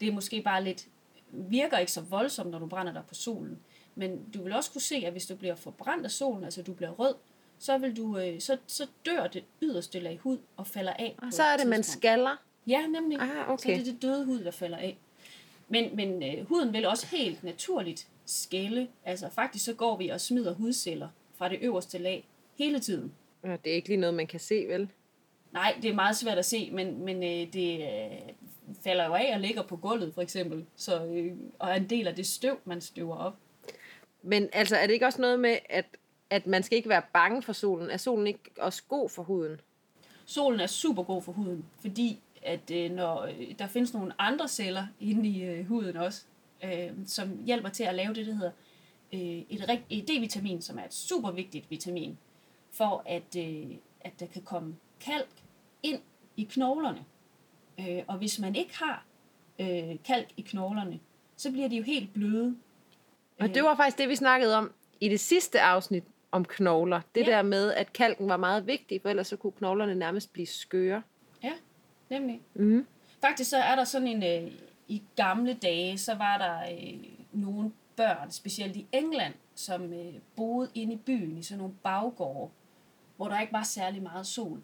Det 0.00 0.08
er 0.08 0.12
måske 0.12 0.42
bare 0.42 0.64
lidt, 0.64 0.86
virker 1.30 1.78
ikke 1.78 1.92
så 1.92 2.00
voldsomt, 2.00 2.50
når 2.50 2.58
du 2.58 2.66
brænder 2.66 2.92
dig 2.92 3.02
på 3.08 3.14
solen. 3.14 3.58
Men 3.94 4.30
du 4.34 4.42
vil 4.42 4.52
også 4.52 4.72
kunne 4.72 4.82
se, 4.82 4.96
at 4.96 5.12
hvis 5.12 5.26
du 5.26 5.36
bliver 5.36 5.54
forbrændt 5.54 6.04
af 6.04 6.10
solen, 6.10 6.44
altså 6.44 6.62
du 6.62 6.72
bliver 6.72 6.90
rød, 6.90 7.14
så, 7.58 7.78
vil 7.78 7.96
du, 7.96 8.18
øh, 8.18 8.40
så, 8.40 8.56
så 8.66 8.86
dør 9.06 9.26
det 9.26 9.44
yderste 9.62 10.00
lag 10.00 10.18
hud 10.22 10.38
og 10.56 10.66
falder 10.66 10.92
af. 10.92 11.14
Og 11.18 11.32
så 11.32 11.42
et 11.42 11.52
er 11.52 11.56
det, 11.56 11.66
man 11.66 11.82
skaller. 11.82 12.36
Ja, 12.66 12.86
nemlig. 12.86 13.18
Ah, 13.20 13.28
Så 13.28 13.52
okay. 13.52 13.72
er 13.72 13.76
det 13.76 13.86
det 13.86 14.02
døde 14.02 14.24
hud, 14.24 14.44
der 14.44 14.50
falder 14.50 14.76
af. 14.76 14.96
Men, 15.68 15.96
men 15.96 16.22
øh, 16.22 16.48
huden 16.48 16.72
vil 16.72 16.86
også 16.86 17.06
helt 17.06 17.44
naturligt 17.44 18.08
skælde. 18.26 18.88
Altså 19.04 19.28
faktisk 19.30 19.64
så 19.64 19.74
går 19.74 19.96
vi 19.96 20.08
og 20.08 20.20
smider 20.20 20.54
hudceller 20.54 21.08
fra 21.38 21.48
det 21.48 21.58
øverste 21.62 21.98
lag 21.98 22.28
hele 22.58 22.78
tiden. 22.80 23.12
Ja, 23.44 23.56
Det 23.64 23.70
er 23.72 23.74
ikke 23.74 23.88
lige 23.88 24.00
noget, 24.00 24.14
man 24.14 24.26
kan 24.26 24.40
se, 24.40 24.66
vel? 24.68 24.88
Nej, 25.52 25.76
det 25.82 25.90
er 25.90 25.94
meget 25.94 26.16
svært 26.16 26.38
at 26.38 26.44
se, 26.44 26.70
men, 26.70 27.04
men 27.04 27.16
øh, 27.22 27.52
det 27.52 27.80
øh, 27.80 28.18
falder 28.84 29.04
jo 29.06 29.14
af 29.14 29.30
og 29.34 29.40
ligger 29.40 29.62
på 29.62 29.76
gulvet, 29.76 30.14
for 30.14 30.22
eksempel. 30.22 30.66
Så, 30.76 31.04
øh, 31.04 31.32
og 31.58 31.70
er 31.70 31.74
en 31.74 31.90
del 31.90 32.06
af 32.08 32.14
det 32.14 32.26
støv, 32.26 32.58
man 32.64 32.80
støver 32.80 33.16
op. 33.16 33.36
Men 34.22 34.48
altså, 34.52 34.76
er 34.76 34.86
det 34.86 34.94
ikke 34.94 35.06
også 35.06 35.20
noget 35.20 35.40
med, 35.40 35.56
at, 35.70 35.84
at 36.30 36.46
man 36.46 36.62
skal 36.62 36.76
ikke 36.76 36.88
være 36.88 37.02
bange 37.12 37.42
for 37.42 37.52
solen? 37.52 37.90
Er 37.90 37.96
solen 37.96 38.26
ikke 38.26 38.50
også 38.58 38.82
god 38.88 39.08
for 39.08 39.22
huden? 39.22 39.60
Solen 40.24 40.60
er 40.60 40.66
super 40.66 41.02
god 41.02 41.22
for 41.22 41.32
huden, 41.32 41.64
fordi 41.80 42.20
at 42.42 42.70
øh, 42.70 42.90
når 42.90 43.22
øh, 43.22 43.58
der 43.58 43.66
findes 43.66 43.94
nogle 43.94 44.12
andre 44.18 44.48
celler 44.48 44.86
inde 45.00 45.28
i 45.28 45.42
øh, 45.42 45.66
huden 45.66 45.96
også, 45.96 46.24
øh, 46.64 46.90
som 47.06 47.44
hjælper 47.44 47.68
til 47.68 47.84
at 47.84 47.94
lave 47.94 48.14
det, 48.14 48.26
der 48.26 48.34
hedder 48.34 48.52
øh, 49.12 49.20
et, 49.20 49.82
et 49.90 50.10
D-vitamin, 50.10 50.60
som 50.60 50.78
er 50.78 50.84
et 50.84 50.94
super 50.94 51.30
vigtigt 51.30 51.70
vitamin, 51.70 52.18
for 52.72 53.02
at, 53.06 53.36
øh, 53.38 53.76
at 54.00 54.20
der 54.20 54.26
kan 54.26 54.42
komme 54.42 54.76
kalk 55.00 55.28
ind 55.82 56.00
i 56.36 56.44
knoglerne. 56.50 57.04
Øh, 57.80 58.02
og 58.06 58.18
hvis 58.18 58.38
man 58.38 58.54
ikke 58.54 58.78
har 58.78 59.04
øh, 59.58 59.96
kalk 60.04 60.28
i 60.36 60.42
knoglerne, 60.42 61.00
så 61.36 61.52
bliver 61.52 61.68
de 61.68 61.76
jo 61.76 61.82
helt 61.82 62.12
bløde. 62.12 62.56
Og 63.40 63.48
det 63.54 63.62
var 63.62 63.76
faktisk 63.76 63.98
det, 63.98 64.08
vi 64.08 64.16
snakkede 64.16 64.56
om 64.56 64.72
i 65.00 65.08
det 65.08 65.20
sidste 65.20 65.60
afsnit 65.60 66.04
om 66.36 66.44
knogler. 66.44 67.00
Det 67.14 67.26
Ja. 67.26 67.30
der 67.30 67.42
med, 67.42 67.72
at 67.72 67.92
kalken 67.92 68.28
var 68.28 68.36
meget 68.36 68.66
vigtig, 68.66 69.02
for 69.02 69.08
ellers 69.08 69.26
så 69.26 69.36
kunne 69.36 69.52
knoglerne 69.52 69.94
nærmest 69.94 70.32
blive 70.32 70.46
skøre. 70.46 71.02
Ja, 71.42 71.52
nemlig. 72.10 72.40
Mm. 72.54 72.86
Faktisk 73.20 73.50
så 73.50 73.56
er 73.56 73.76
der 73.76 73.84
sådan 73.84 74.08
en, 74.08 74.44
øh, 74.44 74.52
i 74.88 75.02
gamle 75.16 75.54
dage, 75.54 75.98
så 75.98 76.14
var 76.14 76.38
der 76.38 76.72
øh, 76.72 76.98
nogle 77.32 77.72
børn, 77.96 78.30
specielt 78.30 78.76
i 78.76 78.86
England, 78.92 79.34
som 79.54 79.92
øh, 79.92 80.14
boede 80.36 80.70
inde 80.74 80.94
i 80.94 80.96
byen 80.96 81.38
i 81.38 81.42
sådan 81.42 81.58
nogle 81.58 81.74
baggårde, 81.82 82.50
hvor 83.16 83.28
der 83.28 83.40
ikke 83.40 83.52
var 83.52 83.62
særlig 83.62 84.02
meget 84.02 84.26
sol. 84.26 84.62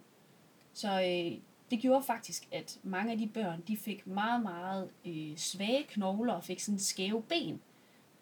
Så 0.72 0.88
øh, 1.00 1.38
det 1.70 1.80
gjorde 1.80 2.02
faktisk, 2.04 2.48
at 2.52 2.78
mange 2.82 3.12
af 3.12 3.18
de 3.18 3.26
børn, 3.34 3.62
de 3.68 3.76
fik 3.76 4.06
meget, 4.06 4.42
meget 4.42 4.90
øh, 5.06 5.36
svage 5.36 5.82
knogler 5.82 6.32
og 6.32 6.44
fik 6.44 6.60
sådan 6.60 6.78
skæve 6.78 7.22
ben. 7.22 7.60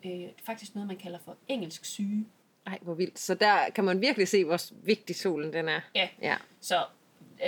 Øh, 0.05 0.29
faktisk 0.45 0.75
noget, 0.75 0.89
man 0.89 0.97
kalder 0.97 1.19
for 1.19 1.37
engelsk 1.49 1.85
syge. 1.85 2.27
Ej, 2.67 2.79
hvor 2.83 2.95
vildt. 2.95 3.19
Så 3.19 3.35
der 3.35 3.57
kan 3.75 3.85
man 3.85 4.01
virkelig 4.01 4.29
se, 4.29 4.45
hvor 4.45 4.61
vigtig 4.85 5.17
solen 5.17 5.53
den 5.53 5.69
er. 5.69 5.81
Ja, 5.95 6.09
Ja. 6.23 6.37
så 6.61 6.85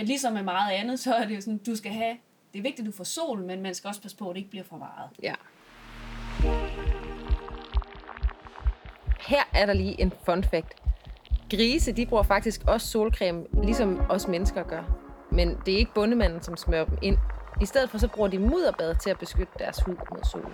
ligesom 0.03 0.33
med 0.33 0.43
meget 0.43 0.73
andet, 0.73 1.01
så 1.01 1.15
er 1.15 1.25
det 1.27 1.37
jo 1.37 1.41
sådan, 1.41 1.59
du 1.59 1.77
skal 1.77 1.93
have, 1.93 2.17
det 2.53 2.59
er 2.59 2.63
vigtigt, 2.63 2.81
at 2.81 2.93
du 2.93 2.97
får 2.97 3.05
sol, 3.05 3.43
men 3.45 3.63
man 3.63 3.75
skal 3.75 3.89
også 3.89 4.03
passe 4.03 4.17
på, 4.17 4.29
at 4.31 4.35
det 4.35 4.39
ikke 4.41 4.51
bliver 4.51 4.65
for 4.65 4.77
meget. 4.77 5.11
ja. 5.23 5.35
Her 9.21 9.43
er 9.55 9.67
der 9.67 9.73
lige 9.73 10.01
en 10.01 10.13
fun 10.25 10.45
fact. 10.45 10.75
Grise, 11.51 11.93
de 11.93 12.07
bruger 12.07 12.23
faktisk 12.23 12.61
også 12.69 12.87
solcreme, 12.87 13.47
ligesom 13.65 14.01
os 14.11 14.29
mennesker 14.29 14.63
gør. 14.63 14.83
Men 15.31 15.57
det 15.67 15.75
er 15.75 15.79
ikke 15.79 15.95
bundemanden, 15.95 16.43
som 16.43 16.57
smører 16.57 16.85
dem 16.85 16.99
ind. 17.03 17.17
I 17.63 17.67
stedet 17.67 17.91
for 17.91 17.99
så 17.99 18.09
bruger 18.09 18.29
de 18.29 18.39
mudderbad 18.39 18.95
til 19.03 19.11
at 19.11 19.19
beskytte 19.19 19.53
deres 19.59 19.81
hud 19.87 19.95
mod 20.11 20.25
solen. 20.25 20.53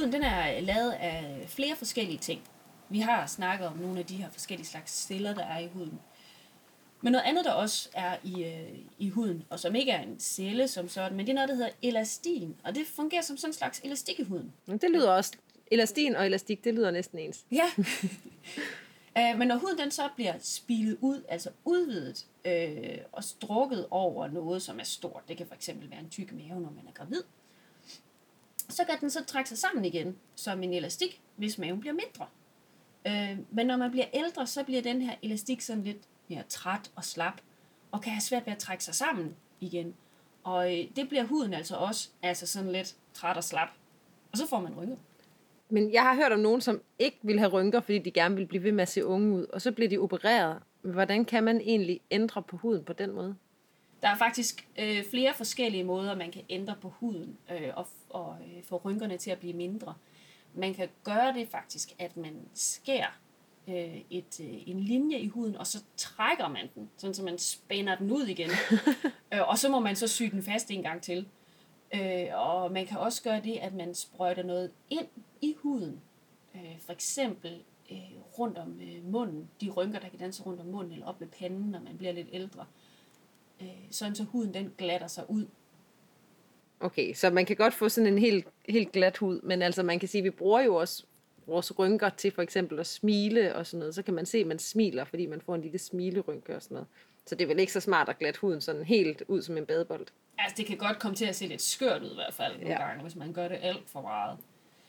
Huden 0.00 0.12
den 0.12 0.22
er 0.22 0.60
lavet 0.60 0.92
af 0.92 1.44
flere 1.48 1.76
forskellige 1.76 2.18
ting. 2.18 2.40
Vi 2.88 3.00
har 3.00 3.26
snakket 3.26 3.66
om 3.66 3.76
nogle 3.76 3.98
af 3.98 4.06
de 4.06 4.16
her 4.16 4.30
forskellige 4.30 4.66
slags 4.66 4.92
celler, 5.06 5.34
der 5.34 5.44
er 5.44 5.58
i 5.58 5.68
huden. 5.68 6.00
Men 7.00 7.12
noget 7.12 7.24
andet, 7.24 7.44
der 7.44 7.52
også 7.52 7.88
er 7.94 8.16
i, 8.24 8.44
øh, 8.44 8.78
i 8.98 9.08
huden, 9.08 9.44
og 9.50 9.60
som 9.60 9.74
ikke 9.74 9.92
er 9.92 10.02
en 10.02 10.20
celle 10.20 10.68
som 10.68 10.88
sådan, 10.88 11.16
men 11.16 11.26
det 11.26 11.32
er 11.32 11.34
noget, 11.34 11.48
der 11.48 11.54
hedder 11.54 11.70
elastin. 11.82 12.56
Og 12.64 12.74
det 12.74 12.86
fungerer 12.86 13.22
som 13.22 13.36
sådan 13.36 13.50
en 13.50 13.54
slags 13.54 13.80
elastik 13.84 14.20
i 14.20 14.22
huden. 14.22 14.52
Men 14.66 14.78
Det 14.78 14.90
lyder 14.90 15.10
også... 15.10 15.32
Elastin 15.70 16.16
og 16.16 16.26
elastik, 16.26 16.64
det 16.64 16.74
lyder 16.74 16.90
næsten 16.90 17.18
ens. 17.18 17.44
Ja. 17.52 17.70
Øh, 19.18 19.38
Men 19.38 19.48
når 19.48 19.56
huden 19.56 19.78
den 19.78 19.90
så 19.90 20.08
bliver 20.16 20.34
spilet 20.40 20.98
ud, 21.00 21.22
altså 21.28 21.50
udvidet 21.64 22.26
øh, 22.44 22.98
og 23.12 23.24
strukket 23.24 23.86
over 23.90 24.28
noget, 24.28 24.62
som 24.62 24.80
er 24.80 24.84
stort, 24.84 25.22
det 25.28 25.36
kan 25.36 25.46
for 25.46 25.54
eksempel 25.54 25.90
være 25.90 26.00
en 26.00 26.10
tyk 26.10 26.32
mave, 26.32 26.60
når 26.60 26.70
man 26.76 26.84
er 26.88 26.92
gravid, 26.94 27.22
Så 28.70 28.84
kan 28.84 29.00
den 29.00 29.10
så 29.10 29.24
trække 29.24 29.48
sig 29.48 29.58
sammen 29.58 29.84
igen, 29.84 30.16
som 30.34 30.62
en 30.62 30.72
elastik, 30.72 31.20
hvis 31.36 31.58
maven 31.58 31.80
bliver 31.80 31.94
mindre. 31.94 32.26
Øh, 33.06 33.38
men 33.50 33.66
når 33.66 33.76
man 33.76 33.90
bliver 33.90 34.06
ældre, 34.14 34.46
så 34.46 34.64
bliver 34.64 34.82
den 34.82 35.02
her 35.02 35.14
elastik 35.22 35.60
sådan 35.60 35.82
lidt 35.82 35.98
mere 36.28 36.42
træt 36.48 36.90
og 36.96 37.04
slap, 37.04 37.40
og 37.90 38.02
kan 38.02 38.12
have 38.12 38.20
svært 38.20 38.46
ved 38.46 38.52
at 38.52 38.58
trække 38.58 38.84
sig 38.84 38.94
sammen 38.94 39.36
igen. 39.60 39.94
Og 40.44 40.78
øh, 40.78 40.84
det 40.96 41.08
bliver 41.08 41.24
huden 41.24 41.54
altså 41.54 41.76
også 41.76 42.08
altså 42.22 42.46
sådan 42.46 42.72
lidt 42.72 42.96
træt 43.14 43.36
og 43.36 43.44
slap. 43.44 43.68
Og 44.32 44.38
så 44.38 44.46
får 44.46 44.60
man 44.60 44.74
rynker. 44.78 44.96
Men 45.68 45.92
jeg 45.92 46.02
har 46.02 46.14
hørt 46.14 46.32
om 46.32 46.38
nogen, 46.38 46.60
som 46.60 46.82
ikke 46.98 47.18
vil 47.22 47.38
have 47.38 47.50
rynker, 47.50 47.80
fordi 47.80 47.98
de 47.98 48.10
gerne 48.10 48.36
vil 48.36 48.46
blive 48.46 48.62
ved 48.62 48.72
med 48.72 48.82
at 48.82 48.88
se 48.88 49.04
unge 49.04 49.36
ud, 49.36 49.46
og 49.46 49.62
så 49.62 49.72
bliver 49.72 49.88
de 49.88 49.98
opereret. 49.98 50.58
Hvordan 50.82 51.24
kan 51.24 51.44
man 51.44 51.60
egentlig 51.60 52.00
ændre 52.10 52.42
på 52.42 52.56
huden 52.56 52.84
på 52.84 52.92
den 52.92 53.10
måde? 53.10 53.36
Der 54.02 54.08
er 54.08 54.16
faktisk 54.16 54.68
øh, 54.78 55.04
flere 55.10 55.34
forskellige 55.34 55.84
måder, 55.84 56.16
man 56.16 56.32
kan 56.32 56.42
ændre 56.48 56.74
på 56.82 56.88
huden 56.88 57.36
øh, 57.50 57.68
og, 57.76 57.86
og 58.10 58.36
øh, 58.42 58.62
få 58.62 58.76
rynkerne 58.84 59.16
til 59.16 59.30
at 59.30 59.38
blive 59.38 59.52
mindre. 59.52 59.94
Man 60.54 60.74
kan 60.74 60.88
gøre 61.04 61.34
det 61.34 61.48
faktisk, 61.48 61.94
at 61.98 62.16
man 62.16 62.48
skærer 62.54 63.20
øh, 63.68 64.00
et, 64.10 64.40
øh, 64.40 64.68
en 64.68 64.80
linje 64.80 65.18
i 65.18 65.28
huden, 65.28 65.56
og 65.56 65.66
så 65.66 65.84
trækker 65.96 66.48
man 66.48 66.68
den, 66.74 66.90
sådan 66.96 67.14
så 67.14 67.22
man 67.22 67.38
spænder 67.38 67.94
den 67.94 68.10
ud 68.10 68.26
igen. 68.26 68.50
øh, 69.34 69.48
og 69.48 69.58
så 69.58 69.68
må 69.68 69.80
man 69.80 69.96
så 69.96 70.08
sy 70.08 70.22
den 70.22 70.42
fast 70.42 70.70
en 70.70 70.82
gang 70.82 71.02
til. 71.02 71.28
Øh, 71.94 72.26
og 72.32 72.72
man 72.72 72.86
kan 72.86 72.98
også 72.98 73.22
gøre 73.22 73.40
det, 73.40 73.56
at 73.56 73.74
man 73.74 73.94
sprøjter 73.94 74.42
noget 74.42 74.70
ind 74.90 75.06
i 75.40 75.56
huden. 75.58 76.00
Øh, 76.54 76.78
for 76.80 76.92
eksempel 76.92 77.62
øh, 77.90 77.98
rundt 78.38 78.58
om 78.58 78.80
øh, 78.80 79.04
munden. 79.12 79.50
De 79.60 79.70
rynker, 79.70 79.98
der 79.98 80.08
kan 80.08 80.18
danse 80.18 80.42
rundt 80.42 80.60
om 80.60 80.66
munden, 80.66 80.92
eller 80.92 81.06
op 81.06 81.20
ved 81.20 81.28
panden, 81.28 81.70
når 81.70 81.80
man 81.80 81.98
bliver 81.98 82.12
lidt 82.12 82.28
ældre. 82.32 82.66
Øh, 83.60 83.68
sådan 83.90 84.14
så 84.14 84.24
huden 84.24 84.54
den 84.54 84.72
glatter 84.78 85.06
sig 85.06 85.30
ud. 85.30 85.46
Okay, 86.80 87.14
så 87.14 87.30
man 87.30 87.46
kan 87.46 87.56
godt 87.56 87.74
få 87.74 87.88
sådan 87.88 88.12
en 88.12 88.18
helt, 88.18 88.46
helt 88.68 88.92
glat 88.92 89.16
hud, 89.16 89.40
men 89.42 89.62
altså 89.62 89.82
man 89.82 89.98
kan 89.98 90.08
sige, 90.08 90.18
at 90.20 90.24
vi 90.24 90.30
bruger 90.30 90.60
jo 90.60 90.74
også 90.74 91.04
vores 91.46 91.78
rynker 91.78 92.08
til 92.08 92.30
for 92.32 92.42
eksempel 92.42 92.80
at 92.80 92.86
smile 92.86 93.54
og 93.54 93.66
sådan 93.66 93.78
noget. 93.78 93.94
Så 93.94 94.02
kan 94.02 94.14
man 94.14 94.26
se, 94.26 94.38
at 94.38 94.46
man 94.46 94.58
smiler, 94.58 95.04
fordi 95.04 95.26
man 95.26 95.40
får 95.40 95.54
en 95.54 95.60
lille 95.62 95.78
smilerynke 95.78 96.56
og 96.56 96.62
sådan 96.62 96.74
noget. 96.74 96.88
Så 97.26 97.34
det 97.34 97.44
er 97.44 97.48
vel 97.48 97.60
ikke 97.60 97.72
så 97.72 97.80
smart 97.80 98.08
at 98.08 98.18
glatte 98.18 98.40
huden 98.40 98.60
sådan 98.60 98.82
helt 98.84 99.22
ud 99.28 99.42
som 99.42 99.56
en 99.56 99.66
badebold. 99.66 100.06
Altså, 100.38 100.54
det 100.56 100.66
kan 100.66 100.76
godt 100.76 100.98
komme 100.98 101.14
til 101.16 101.24
at 101.24 101.36
se 101.36 101.46
lidt 101.46 101.62
skørt 101.62 102.02
ud 102.02 102.10
i 102.10 102.14
hvert 102.14 102.34
fald 102.34 102.52
nogle 102.52 102.68
Ja. 102.70 102.86
gange, 102.86 103.02
hvis 103.02 103.16
man 103.16 103.32
gør 103.32 103.48
det 103.48 103.58
alt 103.62 103.82
for 103.90 104.00
meget. 104.00 104.38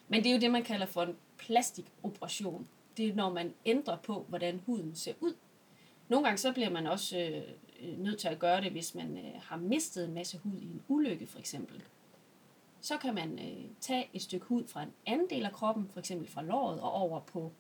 Men 0.09 0.23
det 0.23 0.29
er 0.29 0.33
jo 0.33 0.39
det, 0.41 0.51
man 0.51 0.63
kalder 0.63 0.85
for 0.85 1.01
en 1.03 1.15
plastikoperation. 1.37 2.67
Det 2.97 3.07
er, 3.09 3.15
når 3.15 3.29
man 3.33 3.53
ændrer 3.65 3.97
på, 3.97 4.25
hvordan 4.29 4.61
huden 4.65 4.95
ser 4.95 5.13
ud. 5.19 5.33
Nogle 6.09 6.25
gange 6.25 6.37
så 6.37 6.51
bliver 6.51 6.69
man 6.69 6.87
også 6.87 7.19
øh, 7.19 7.41
nødt 7.97 8.19
til 8.19 8.27
at 8.27 8.39
gøre 8.39 8.61
det, 8.61 8.71
hvis 8.71 8.95
man 8.95 9.17
øh, 9.17 9.41
har 9.41 9.57
mistet 9.57 10.05
en 10.05 10.13
masse 10.13 10.37
hud 10.37 10.59
i 10.61 10.65
en 10.65 10.81
ulykke, 10.87 11.27
for 11.27 11.39
eksempel. 11.39 11.83
Så 12.81 12.97
kan 12.97 13.15
man 13.15 13.39
øh, 13.39 13.65
tage 13.79 14.09
et 14.13 14.21
stykke 14.21 14.45
hud 14.45 14.67
fra 14.67 14.83
en 14.83 14.93
anden 15.05 15.29
del 15.29 15.45
af 15.45 15.51
kroppen, 15.51 15.89
for 15.93 15.99
eksempel 15.99 16.27
fra 16.27 16.43
låret 16.43 16.81
og 16.81 16.91
over 16.91 17.19
på 17.19 17.51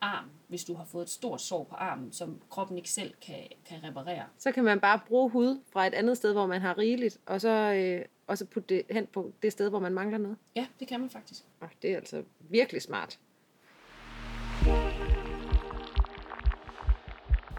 armen, 0.00 0.32
hvis 0.48 0.64
du 0.64 0.74
har 0.74 0.84
fået 0.84 1.02
et 1.02 1.10
stort 1.10 1.40
sår 1.40 1.64
på 1.64 1.74
armen, 1.74 2.12
som 2.12 2.40
kroppen 2.50 2.76
ikke 2.76 2.90
selv 2.90 3.14
kan, 3.20 3.42
kan 3.64 3.84
reparere. 3.84 4.24
Så 4.38 4.52
kan 4.52 4.64
man 4.64 4.80
bare 4.80 5.00
bruge 5.08 5.30
hud 5.30 5.60
fra 5.72 5.86
et 5.86 5.94
andet 5.94 6.16
sted, 6.16 6.32
hvor 6.32 6.46
man 6.46 6.60
har 6.60 6.78
rigeligt, 6.78 7.20
og 7.26 7.40
så, 7.40 7.48
øh, 7.48 8.04
og 8.26 8.38
så 8.38 8.46
putte 8.46 8.74
det 8.74 8.82
hen 8.90 9.06
på 9.06 9.32
det 9.42 9.52
sted, 9.52 9.68
hvor 9.68 9.78
man 9.78 9.94
mangler 9.94 10.18
noget. 10.18 10.36
Ja, 10.56 10.66
det 10.80 10.88
kan 10.88 11.00
man 11.00 11.10
faktisk. 11.10 11.44
Oh, 11.60 11.68
det 11.82 11.92
er 11.92 11.96
altså 11.96 12.22
virkelig 12.40 12.82
smart. 12.82 13.18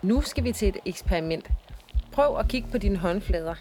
Nu 0.03 0.21
skal 0.21 0.43
vi 0.43 0.51
til 0.51 0.67
et 0.67 0.77
eksperiment. 0.85 1.47
Prøv 2.17 2.37
at 2.37 2.47
kigge 2.47 2.67
på 2.71 2.77
dine 2.77 2.97
håndflader. 2.97 3.55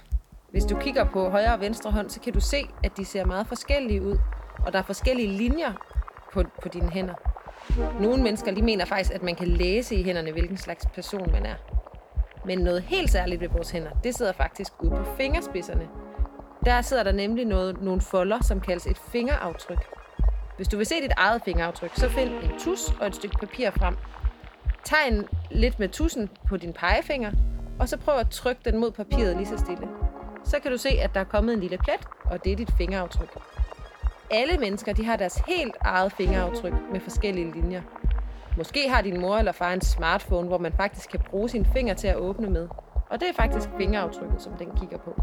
Hvis 0.50 0.64
du 0.64 0.78
kigger 0.78 1.04
på 1.04 1.28
højre 1.28 1.54
og 1.54 1.60
venstre 1.60 1.90
hånd, 1.90 2.10
så 2.10 2.20
kan 2.20 2.32
du 2.32 2.40
se, 2.40 2.56
at 2.84 2.96
de 2.96 3.04
ser 3.04 3.24
meget 3.24 3.46
forskellige 3.46 4.02
ud, 4.02 4.18
og 4.66 4.72
der 4.72 4.78
er 4.78 4.82
forskellige 4.82 5.28
linjer 5.28 5.72
på, 6.32 6.42
på 6.62 6.68
dine 6.68 6.90
hænder. 6.90 7.14
Nogle 8.00 8.22
mennesker 8.22 8.54
de 8.54 8.62
mener 8.62 8.84
faktisk, 8.84 9.12
at 9.12 9.22
man 9.22 9.34
kan 9.34 9.48
læse 9.48 9.94
i 9.94 10.02
hænderne, 10.02 10.32
hvilken 10.32 10.56
slags 10.56 10.86
person 10.94 11.32
man 11.32 11.46
er. 11.46 11.54
Men 12.44 12.58
noget 12.58 12.82
helt 12.82 13.10
særligt 13.10 13.40
ved 13.40 13.48
vores 13.48 13.70
hænder, 13.70 13.90
det 14.04 14.14
sidder 14.14 14.32
faktisk 14.32 14.72
ude 14.82 14.90
på 14.90 15.04
fingerspidserne. 15.16 15.88
Der 16.64 16.82
sidder 16.82 17.02
der 17.02 17.12
nemlig 17.12 17.44
noget, 17.44 17.82
nogle 17.82 18.00
folder, 18.00 18.42
som 18.42 18.60
kaldes 18.60 18.86
et 18.86 18.98
fingeraftryk. 18.98 19.86
Hvis 20.56 20.68
du 20.68 20.76
vil 20.76 20.86
se 20.86 20.94
dit 21.02 21.12
eget 21.16 21.42
fingeraftryk, 21.44 21.90
så 21.94 22.08
find 22.08 22.30
en 22.30 22.58
tus 22.58 22.92
og 23.00 23.06
et 23.06 23.14
stykke 23.14 23.36
papir 23.40 23.70
frem. 23.70 23.96
Tegn 24.84 25.26
lidt 25.50 25.78
med 25.78 25.88
tussen 25.88 26.30
på 26.48 26.56
din 26.56 26.72
pegefinger, 26.72 27.32
og 27.80 27.88
så 27.88 27.96
prøv 27.96 28.18
at 28.18 28.30
trykke 28.30 28.60
den 28.64 28.80
mod 28.80 28.90
papiret 28.90 29.36
lige 29.36 29.46
så 29.46 29.58
stille. 29.58 29.88
Så 30.44 30.58
kan 30.60 30.70
du 30.70 30.78
se, 30.78 30.88
at 30.88 31.14
der 31.14 31.20
er 31.20 31.24
kommet 31.24 31.54
en 31.54 31.60
lille 31.60 31.78
plet, 31.78 32.00
og 32.24 32.44
det 32.44 32.52
er 32.52 32.56
dit 32.56 32.70
fingeraftryk. 32.78 33.38
Alle 34.30 34.58
mennesker 34.58 34.92
de 34.92 35.04
har 35.04 35.16
deres 35.16 35.42
helt 35.48 35.74
eget 35.80 36.12
fingeraftryk 36.12 36.72
med 36.92 37.00
forskellige 37.00 37.52
linjer. 37.52 37.82
Måske 38.56 38.88
har 38.88 39.02
din 39.02 39.20
mor 39.20 39.36
eller 39.36 39.52
far 39.52 39.72
en 39.72 39.80
smartphone, 39.80 40.48
hvor 40.48 40.58
man 40.58 40.72
faktisk 40.72 41.10
kan 41.10 41.20
bruge 41.20 41.48
sine 41.48 41.66
fingre 41.72 41.94
til 41.94 42.08
at 42.08 42.16
åbne 42.16 42.50
med. 42.50 42.68
Og 43.10 43.20
det 43.20 43.28
er 43.28 43.32
faktisk 43.32 43.68
fingeraftrykket, 43.76 44.42
som 44.42 44.52
den 44.52 44.70
kigger 44.80 44.98
på. 44.98 45.22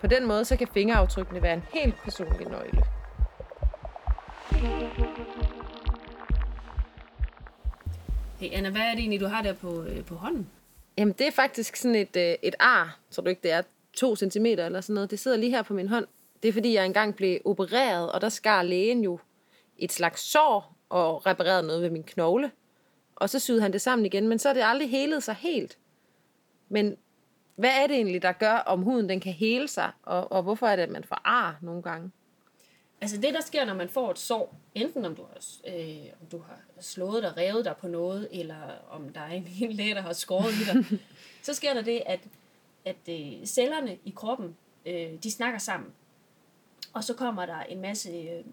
På 0.00 0.06
den 0.06 0.26
måde 0.26 0.44
så 0.44 0.56
kan 0.56 0.68
fingeraftrykkene 0.74 1.42
være 1.42 1.54
en 1.54 1.64
helt 1.74 1.94
personlig 2.04 2.46
nøgle. 2.46 2.82
Hey 8.40 8.48
Anna, 8.52 8.70
hvad 8.70 8.80
er 8.80 8.90
det 8.90 8.98
egentlig, 8.98 9.20
du 9.20 9.26
har 9.26 9.42
der 9.42 9.52
på, 9.52 9.82
øh, 9.82 10.04
på 10.04 10.14
hånden? 10.14 10.48
Jamen, 10.98 11.14
det 11.18 11.26
er 11.26 11.30
faktisk 11.30 11.76
sådan 11.76 11.94
et, 11.94 12.16
øh, 12.16 12.34
et 12.42 12.54
ar, 12.60 12.98
tror 13.10 13.22
du 13.22 13.28
ikke, 13.28 13.42
det 13.42 13.50
er 13.50 13.62
to 13.92 14.16
centimeter 14.16 14.66
eller 14.66 14.80
sådan 14.80 14.94
noget. 14.94 15.10
Det 15.10 15.18
sidder 15.18 15.36
lige 15.36 15.50
her 15.50 15.62
på 15.62 15.74
min 15.74 15.88
hånd. 15.88 16.06
Det 16.42 16.48
er 16.48 16.52
fordi, 16.52 16.74
jeg 16.74 16.86
engang 16.86 17.16
blev 17.16 17.38
opereret, 17.44 18.12
og 18.12 18.20
der 18.20 18.28
skar 18.28 18.62
lægen 18.62 19.04
jo 19.04 19.18
et 19.78 19.92
slags 19.92 20.20
sår 20.20 20.76
og 20.88 21.26
reparerede 21.26 21.66
noget 21.66 21.82
ved 21.82 21.90
min 21.90 22.02
knogle. 22.02 22.50
Og 23.16 23.30
så 23.30 23.38
syede 23.38 23.62
han 23.62 23.72
det 23.72 23.80
sammen 23.80 24.06
igen, 24.06 24.28
men 24.28 24.38
så 24.38 24.48
er 24.48 24.52
det 24.52 24.62
aldrig 24.64 24.90
helet 24.90 25.22
sig 25.22 25.34
helt. 25.34 25.78
Men 26.68 26.96
hvad 27.56 27.70
er 27.82 27.86
det 27.86 27.96
egentlig, 27.96 28.22
der 28.22 28.32
gør, 28.32 28.56
om 28.56 28.82
huden 28.82 29.08
den 29.08 29.20
kan 29.20 29.32
hele 29.32 29.68
sig, 29.68 29.90
og, 30.02 30.32
og 30.32 30.42
hvorfor 30.42 30.66
er 30.66 30.76
det, 30.76 30.82
at 30.82 30.90
man 30.90 31.04
får 31.04 31.20
ar 31.24 31.58
nogle 31.62 31.82
gange? 31.82 32.10
Altså 33.00 33.16
det, 33.20 33.34
der 33.34 33.40
sker, 33.40 33.64
når 33.64 33.74
man 33.74 33.88
får 33.88 34.10
et 34.10 34.18
sår, 34.18 34.56
enten 34.74 35.04
om 35.04 35.16
du 35.16 35.22
har, 35.22 35.38
øh, 35.74 36.06
om 36.20 36.26
du 36.32 36.38
har 36.38 36.60
slået 36.80 37.22
dig, 37.22 37.36
revet 37.36 37.64
dig 37.64 37.76
på 37.80 37.88
noget, 37.88 38.28
eller 38.32 38.56
om 38.90 39.08
der 39.08 39.20
er 39.20 39.30
en, 39.32 39.42
hel 39.46 39.74
læge, 39.74 39.94
der 39.94 40.00
har 40.00 40.12
skåret 40.12 40.52
i 40.52 40.64
dig, 40.64 41.00
så 41.42 41.54
sker 41.54 41.74
der 41.74 41.82
det, 41.82 42.02
at, 42.06 42.20
at 42.84 42.96
øh, 43.08 43.46
cellerne 43.46 43.98
i 44.04 44.10
kroppen, 44.16 44.56
øh, 44.86 45.12
de 45.22 45.30
snakker 45.30 45.58
sammen. 45.58 45.92
Og 46.92 47.04
så 47.04 47.14
kommer 47.14 47.46
der 47.46 47.60
en 47.60 47.80
masse 47.80 48.10
øh, 48.10 48.44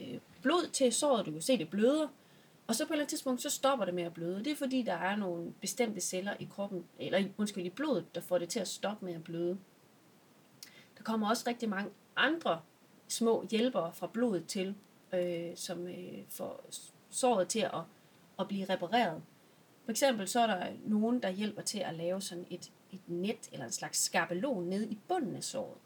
øh, 0.00 0.18
blod 0.42 0.68
til 0.72 0.92
såret, 0.92 1.26
du 1.26 1.30
kan 1.32 1.42
se 1.42 1.58
det 1.58 1.70
bløder, 1.70 2.08
og 2.66 2.74
så 2.74 2.84
på 2.84 2.92
et 2.92 2.94
eller 2.94 3.02
andet 3.02 3.10
tidspunkt, 3.10 3.42
så 3.42 3.50
stopper 3.50 3.84
det 3.84 3.94
med 3.94 4.02
at 4.02 4.14
bløde. 4.14 4.38
Det 4.44 4.46
er 4.52 4.56
fordi, 4.56 4.82
der 4.82 4.92
er 4.94 5.16
nogle 5.16 5.52
bestemte 5.60 6.00
celler 6.00 6.34
i 6.40 6.48
kroppen, 6.54 6.84
eller 6.98 7.18
i- 7.18 7.32
undskyld, 7.38 7.64
i 7.66 7.70
blodet, 7.70 8.14
der 8.14 8.20
får 8.20 8.38
det 8.38 8.48
til 8.48 8.60
at 8.60 8.68
stoppe 8.68 9.04
med 9.04 9.14
at 9.14 9.24
bløde. 9.24 9.58
Der 10.98 11.02
kommer 11.04 11.28
også 11.28 11.44
rigtig 11.46 11.68
mange 11.68 11.90
andre 12.16 12.60
små 13.08 13.46
hjælpere 13.50 13.92
fra 13.94 14.06
blodet 14.06 14.46
til, 14.46 14.74
øh, 15.14 15.50
som 15.54 15.88
øh, 15.88 16.18
får 16.28 16.64
såret 17.10 17.48
til 17.48 17.60
at, 17.60 17.80
at 18.38 18.48
blive 18.48 18.64
repareret. 18.64 19.22
For 19.84 19.90
eksempel 19.90 20.28
så 20.28 20.40
er 20.40 20.46
der 20.46 20.66
nogen, 20.86 21.22
der 21.22 21.30
hjælper 21.30 21.62
til 21.62 21.78
at 21.78 21.94
lave 21.94 22.20
sådan 22.20 22.46
et, 22.50 22.70
et 22.92 23.00
net 23.06 23.48
eller 23.52 23.66
en 23.66 23.72
slags 23.72 23.98
skabelon 24.04 24.64
nede 24.64 24.88
i 24.88 24.98
bunden 25.08 25.36
af 25.36 25.44
såret. 25.44 25.78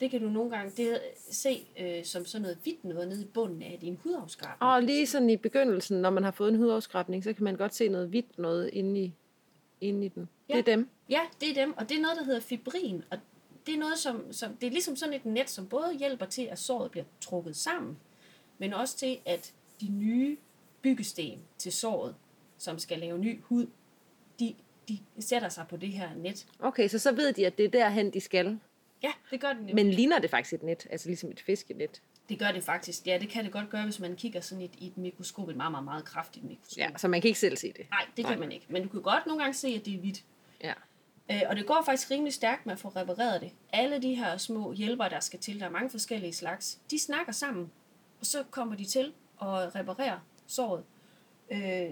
Det 0.00 0.10
kan 0.10 0.20
du 0.20 0.28
nogle 0.28 0.50
gange 0.50 0.72
det, 0.76 1.00
se 1.30 1.66
øh, 1.78 2.04
som 2.04 2.24
sådan 2.24 2.42
noget 2.42 2.58
hvidt 2.62 2.84
noget 2.84 3.08
nede 3.08 3.22
i 3.22 3.26
bunden 3.26 3.62
af 3.62 3.78
din 3.80 3.98
hudafskrabning. 4.02 4.70
Og 4.70 4.82
lige 4.82 5.06
sådan 5.06 5.30
i 5.30 5.36
begyndelsen, 5.36 6.00
når 6.00 6.10
man 6.10 6.24
har 6.24 6.30
fået 6.30 6.48
en 6.48 6.56
hudafskrabning, 6.56 7.24
så 7.24 7.32
kan 7.32 7.44
man 7.44 7.56
godt 7.56 7.74
se 7.74 7.88
noget 7.88 8.08
hvidt 8.08 8.38
noget 8.38 8.70
inde 8.72 9.00
i, 9.00 9.14
inde 9.80 10.06
i 10.06 10.08
den. 10.08 10.28
Ja. 10.48 10.54
Det 10.54 10.68
er 10.68 10.76
dem. 10.76 10.88
Ja, 11.08 11.20
det 11.40 11.50
er 11.50 11.54
dem, 11.54 11.74
og 11.76 11.88
det 11.88 11.96
er 11.96 12.00
noget, 12.00 12.16
der 12.16 12.24
hedder 12.24 12.40
fibrin, 12.40 13.04
og 13.10 13.18
det 13.66 13.74
er 13.74 13.78
noget, 13.78 13.98
som, 13.98 14.32
som 14.32 14.56
det 14.56 14.66
er 14.66 14.70
ligesom 14.70 14.96
sådan 14.96 15.14
et 15.14 15.24
net, 15.24 15.50
som 15.50 15.66
både 15.68 15.94
hjælper 15.98 16.26
til, 16.26 16.42
at 16.42 16.58
såret 16.58 16.90
bliver 16.90 17.04
trukket 17.20 17.56
sammen, 17.56 17.98
men 18.58 18.74
også 18.74 18.96
til, 18.96 19.18
at 19.26 19.52
de 19.80 19.88
nye 19.88 20.36
byggesten 20.82 21.38
til 21.58 21.72
såret, 21.72 22.14
som 22.58 22.78
skal 22.78 22.98
lave 22.98 23.18
ny 23.18 23.40
hud, 23.42 23.66
de, 24.40 24.54
de 24.88 24.98
sætter 25.20 25.48
sig 25.48 25.66
på 25.68 25.76
det 25.76 25.92
her 25.92 26.14
net. 26.14 26.46
Okay, 26.58 26.88
så 26.88 26.98
så 26.98 27.12
ved 27.12 27.32
de, 27.32 27.46
at 27.46 27.58
det 27.58 27.64
er 27.64 27.70
derhen, 27.70 28.10
de 28.10 28.20
skal. 28.20 28.58
Ja, 29.02 29.12
det 29.30 29.40
gør 29.40 29.48
det 29.48 29.56
nemlig. 29.56 29.74
Men 29.74 29.90
ligner 29.90 30.18
det 30.18 30.30
faktisk 30.30 30.54
et 30.54 30.62
net? 30.62 30.86
Altså 30.90 31.08
ligesom 31.08 31.30
et 31.30 31.40
fiskenet? 31.40 32.02
Det 32.28 32.38
gør 32.38 32.52
det 32.52 32.64
faktisk. 32.64 33.06
Ja, 33.06 33.18
det 33.18 33.28
kan 33.28 33.44
det 33.44 33.52
godt 33.52 33.70
gøre, 33.70 33.84
hvis 33.84 34.00
man 34.00 34.16
kigger 34.16 34.40
sådan 34.40 34.64
et, 34.64 34.70
i 34.78 34.86
et 34.86 34.98
mikroskop, 34.98 35.48
et 35.48 35.56
meget, 35.56 35.70
meget, 35.70 35.84
meget 35.84 36.04
kraftigt 36.04 36.44
mikroskop. 36.44 36.78
Ja, 36.78 36.88
så 36.96 37.08
man 37.08 37.20
kan 37.20 37.28
ikke 37.28 37.40
selv 37.40 37.56
se 37.56 37.72
det. 37.76 37.86
Nej, 37.90 38.06
det 38.16 38.24
kan 38.24 38.32
Nej. 38.32 38.40
man 38.40 38.52
ikke. 38.52 38.66
Men 38.68 38.82
du 38.82 38.88
kan 38.88 39.02
godt 39.02 39.26
nogle 39.26 39.42
gange 39.42 39.54
se, 39.54 39.68
at 39.68 39.86
det 39.86 39.94
er 39.94 39.98
hvidt. 39.98 40.24
Øh, 41.30 41.42
og 41.46 41.56
det 41.56 41.66
går 41.66 41.82
faktisk 41.86 42.10
rimelig 42.10 42.34
stærkt 42.34 42.66
med 42.66 42.72
at 42.72 42.78
få 42.78 42.88
repareret 42.88 43.40
det. 43.40 43.52
Alle 43.72 44.02
de 44.02 44.14
her 44.14 44.36
små 44.36 44.72
hjælpere, 44.72 45.08
der 45.08 45.20
skal 45.20 45.38
til, 45.38 45.60
der 45.60 45.66
er 45.66 45.70
mange 45.70 45.90
forskellige 45.90 46.32
slags, 46.32 46.78
de 46.90 46.98
snakker 46.98 47.32
sammen, 47.32 47.70
og 48.20 48.26
så 48.26 48.44
kommer 48.50 48.76
de 48.76 48.84
til 48.84 49.12
at 49.42 49.74
reparere 49.74 50.20
såret. 50.46 50.84
Øh, 51.50 51.90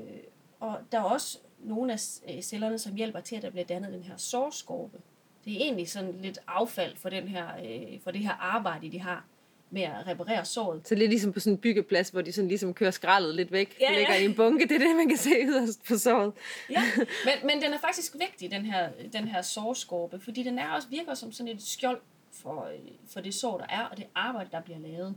og 0.61 0.81
der 0.93 0.99
er 0.99 1.03
også 1.03 1.39
nogle 1.59 1.93
af 1.93 1.99
øh, 2.29 2.43
cellerne, 2.43 2.79
som 2.79 2.95
hjælper 2.95 3.21
til, 3.21 3.37
at 3.37 3.43
der 3.43 3.51
bliver 3.51 3.65
dannet 3.65 3.93
den 3.93 4.03
her 4.03 4.17
sårskorpe. 4.17 4.99
Det 5.45 5.53
er 5.53 5.61
egentlig 5.61 5.91
sådan 5.91 6.21
lidt 6.21 6.39
affald 6.47 6.97
for, 6.97 7.09
den 7.09 7.29
her, 7.29 7.47
øh, 7.65 8.01
for 8.01 8.11
det 8.11 8.21
her 8.21 8.33
arbejde, 8.33 8.93
de 8.93 9.01
har 9.01 9.25
med 9.71 9.83
at 9.83 10.07
reparere 10.07 10.45
såret. 10.45 10.89
Så 10.89 10.95
lidt 10.95 11.11
ligesom 11.11 11.33
på 11.33 11.41
sådan 11.41 11.53
en 11.53 11.59
byggeplads, 11.59 12.09
hvor 12.09 12.23
de 12.23 12.33
sådan 12.33 12.49
ligesom 12.49 12.75
kører 12.75 12.91
skraldet 12.91 13.35
lidt 13.35 13.53
væk. 13.53 13.77
Ja, 13.81 13.93
Ja, 13.93 13.99
ligger 13.99 14.15
i 14.15 14.25
en 14.25 14.35
bunke. 14.35 14.69
Det 14.69 14.75
er 14.75 14.79
det, 14.79 14.97
man 14.97 15.09
kan 15.09 15.19
se 15.19 15.31
yderst 15.43 15.85
på 15.85 15.99
såret. 15.99 16.33
Ja, 16.71 16.83
men, 17.27 17.35
men 17.45 17.63
den 17.63 17.73
er 17.73 17.79
faktisk 17.79 18.15
vigtig, 18.19 18.51
den 18.51 18.65
her, 18.65 18.89
den 19.13 19.29
her 19.29 19.43
sårskorpe, 19.43 20.21
fordi 20.21 20.43
den 20.43 20.59
er 20.59 20.69
også, 20.69 20.89
virker 20.89 21.15
som 21.15 21.33
sådan 21.33 21.53
et 21.53 21.63
skjold 21.63 22.01
for, 22.33 22.65
øh, 22.65 22.91
for 23.13 23.21
det 23.21 23.35
sår, 23.35 23.59
der 23.59 23.67
er, 23.69 23.85
og 23.85 23.97
det 23.97 24.07
arbejde, 24.15 24.51
der 24.53 24.61
bliver 24.61 24.79
lavet. 24.79 25.15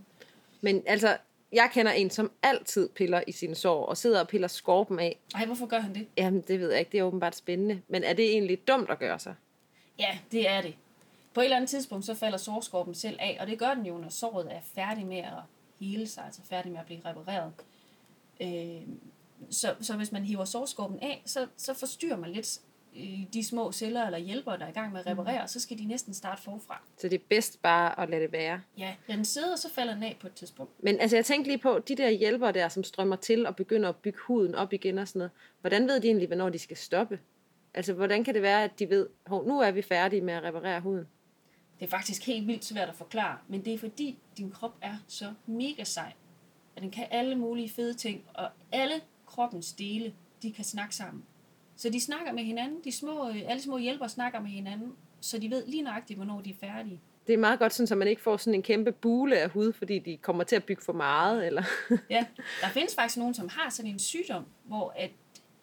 Men 0.62 0.84
altså, 0.86 1.18
jeg 1.52 1.70
kender 1.74 1.92
en, 1.92 2.10
som 2.10 2.32
altid 2.44 2.90
piller 2.90 3.22
i 3.28 3.32
sine 3.32 3.56
sår, 3.56 3.86
og 3.86 3.98
sidder 3.98 4.20
og 4.20 4.28
piller 4.28 4.48
skorpen 4.48 5.00
af. 5.00 5.20
Ej, 5.36 5.46
hvorfor 5.46 5.66
gør 5.66 5.80
han 5.80 5.96
det? 5.96 6.08
Jamen, 6.18 6.42
det 6.42 6.60
ved 6.60 6.70
jeg 6.70 6.80
ikke. 6.80 6.92
Det 6.92 7.00
er 7.00 7.04
åbenbart 7.04 7.36
spændende. 7.36 7.82
Men 7.88 8.04
er 8.04 8.14
det 8.14 8.26
egentlig 8.26 8.68
dumt 8.68 8.90
at 8.90 9.00
gøre 9.00 9.20
sig? 9.20 9.36
Ja, 10.00 10.18
det 10.32 10.50
er 10.50 10.62
det. 10.62 10.74
På 11.34 11.40
et 11.40 11.44
eller 11.44 11.58
andet 11.58 11.70
tidspunkt, 11.70 12.06
så 12.06 12.14
falder 12.14 12.38
sårskorpen 12.38 12.96
selv 12.96 13.18
af, 13.20 13.38
og 13.40 13.48
det 13.48 13.60
gør 13.60 13.74
den 13.74 13.86
jo, 13.86 13.98
når 13.98 14.10
såret 14.10 14.54
er 14.54 14.60
færdig 14.76 15.06
med 15.06 15.18
at 15.18 15.42
hele 15.80 16.08
sig, 16.08 16.24
altså 16.26 16.42
færdig 16.50 16.72
med 16.72 16.80
at 16.80 16.86
blive 16.86 17.02
repareret. 17.06 17.52
Øh, 18.42 18.82
så, 19.50 19.76
så 19.82 19.98
hvis 19.98 20.12
man 20.12 20.24
hiver 20.24 20.46
sårskorpen 20.46 21.00
af, 21.00 21.22
så, 21.26 21.48
så 21.58 21.74
forstyrrer 21.74 22.18
man 22.18 22.30
lidt 22.30 22.60
øh, 22.96 23.34
de 23.34 23.44
små 23.44 23.72
celler 23.72 24.06
eller 24.06 24.18
hjælpere, 24.18 24.58
der 24.58 24.66
er 24.66 24.70
i 24.70 24.74
gang 24.74 24.92
med 24.92 25.00
at 25.00 25.08
reparere, 25.08 25.48
så 25.48 25.60
skal 25.60 25.78
de 25.78 25.86
næsten 25.86 26.14
starte 26.14 26.42
forfra. 26.42 26.82
Så 26.98 27.08
det 27.08 27.22
er 27.22 27.24
bedst 27.30 27.62
bare 27.62 28.00
at 28.00 28.10
lade 28.10 28.22
det 28.22 28.32
være. 28.32 28.62
Ja, 28.78 28.96
den 29.08 29.26
sidde, 29.26 29.52
og 29.54 29.60
så 29.60 29.70
falder 29.70 29.94
den 29.94 30.04
af 30.04 30.18
på 30.20 30.28
et 30.28 30.34
tidspunkt. 30.34 30.84
Men 30.84 31.00
altså, 31.00 31.18
jeg 31.18 31.26
tænkte 31.26 31.50
lige 31.52 31.58
på, 31.58 31.80
de 31.80 31.96
der 31.96 32.10
hjælpere 32.10 32.52
der, 32.52 32.70
som 32.70 32.84
strømmer 32.84 33.16
til 33.16 33.46
og 33.46 33.56
begynder 33.56 33.90
at 33.90 33.96
bygge 33.96 34.20
huden 34.20 34.56
op 34.56 34.74
igen 34.74 34.98
og 34.98 35.08
sådan 35.08 35.20
noget. 35.20 35.32
Hvordan 35.62 35.88
ved 35.88 36.00
de 36.00 36.08
egentlig, 36.08 36.28
hvornår 36.28 36.50
de 36.50 36.60
skal 36.60 36.78
stoppe? 36.78 37.20
Altså, 37.74 37.94
hvordan 37.94 38.24
kan 38.24 38.34
det 38.34 38.42
være, 38.42 38.64
at 38.64 38.80
de 38.80 38.90
ved, 38.90 39.08
hov, 39.26 39.48
nu 39.48 39.60
er 39.60 39.72
vi 39.72 39.82
færdige 39.82 40.22
med 40.22 40.34
at 40.34 40.44
reparere 40.44 40.82
huden? 40.82 41.08
Det 41.82 41.88
er 41.88 41.92
faktisk 41.92 42.26
helt 42.26 42.48
vildt 42.48 42.66
svært 42.66 42.90
at 42.90 42.96
forklare, 42.96 43.38
men 43.48 43.66
det 43.66 43.74
er 43.74 43.78
fordi, 43.78 44.18
din 44.38 44.52
krop 44.52 44.76
er 44.82 44.96
så 45.08 45.34
mega 45.46 45.84
sej, 45.84 46.14
at 46.76 46.82
den 46.82 46.92
kan 46.92 47.08
alle 47.12 47.36
mulige 47.36 47.70
fede 47.70 47.94
ting, 47.94 48.24
og 48.34 48.50
alle 48.72 48.94
kroppens 49.26 49.74
dele, 49.74 50.14
de 50.42 50.52
kan 50.52 50.64
snakke 50.64 50.96
sammen. 50.96 51.24
Så 51.76 51.90
de 51.90 52.02
snakker 52.02 52.32
med 52.34 52.44
hinanden, 52.44 52.84
de 52.84 52.92
små, 52.92 53.30
øh, 53.30 53.42
alle 53.48 53.62
små 53.62 53.78
hjælpere 53.78 54.10
snakker 54.10 54.40
med 54.40 54.50
hinanden, 54.50 54.94
så 55.22 55.38
de 55.38 55.50
ved 55.50 55.68
lige 55.68 55.84
nøjagtigt, 55.84 56.18
hvornår 56.18 56.42
de 56.42 56.50
er 56.50 56.56
færdige. 56.60 57.02
Det 57.28 57.34
er 57.34 57.38
meget 57.38 57.60
godt, 57.60 57.74
sådan, 57.74 57.88
så 57.88 57.96
man 57.96 58.08
ikke 58.08 58.22
får 58.22 58.38
sådan 58.38 58.54
en 58.54 58.64
kæmpe 58.64 58.92
bule 58.92 59.38
af 59.38 59.50
hud, 59.50 59.74
fordi 59.74 60.00
de 60.00 60.18
kommer 60.18 60.44
til 60.44 60.56
at 60.56 60.64
bygge 60.64 60.82
for 60.82 60.94
meget. 60.94 61.48
Eller... 61.48 61.64
Ja, 62.10 62.26
der 62.62 62.68
findes 62.70 62.96
faktisk 62.96 63.18
nogen, 63.18 63.34
som 63.34 63.50
har 63.50 63.70
sådan 63.70 63.92
en 63.92 64.00
sygdom, 64.00 64.46
hvor 64.64 64.94
at, 64.96 65.12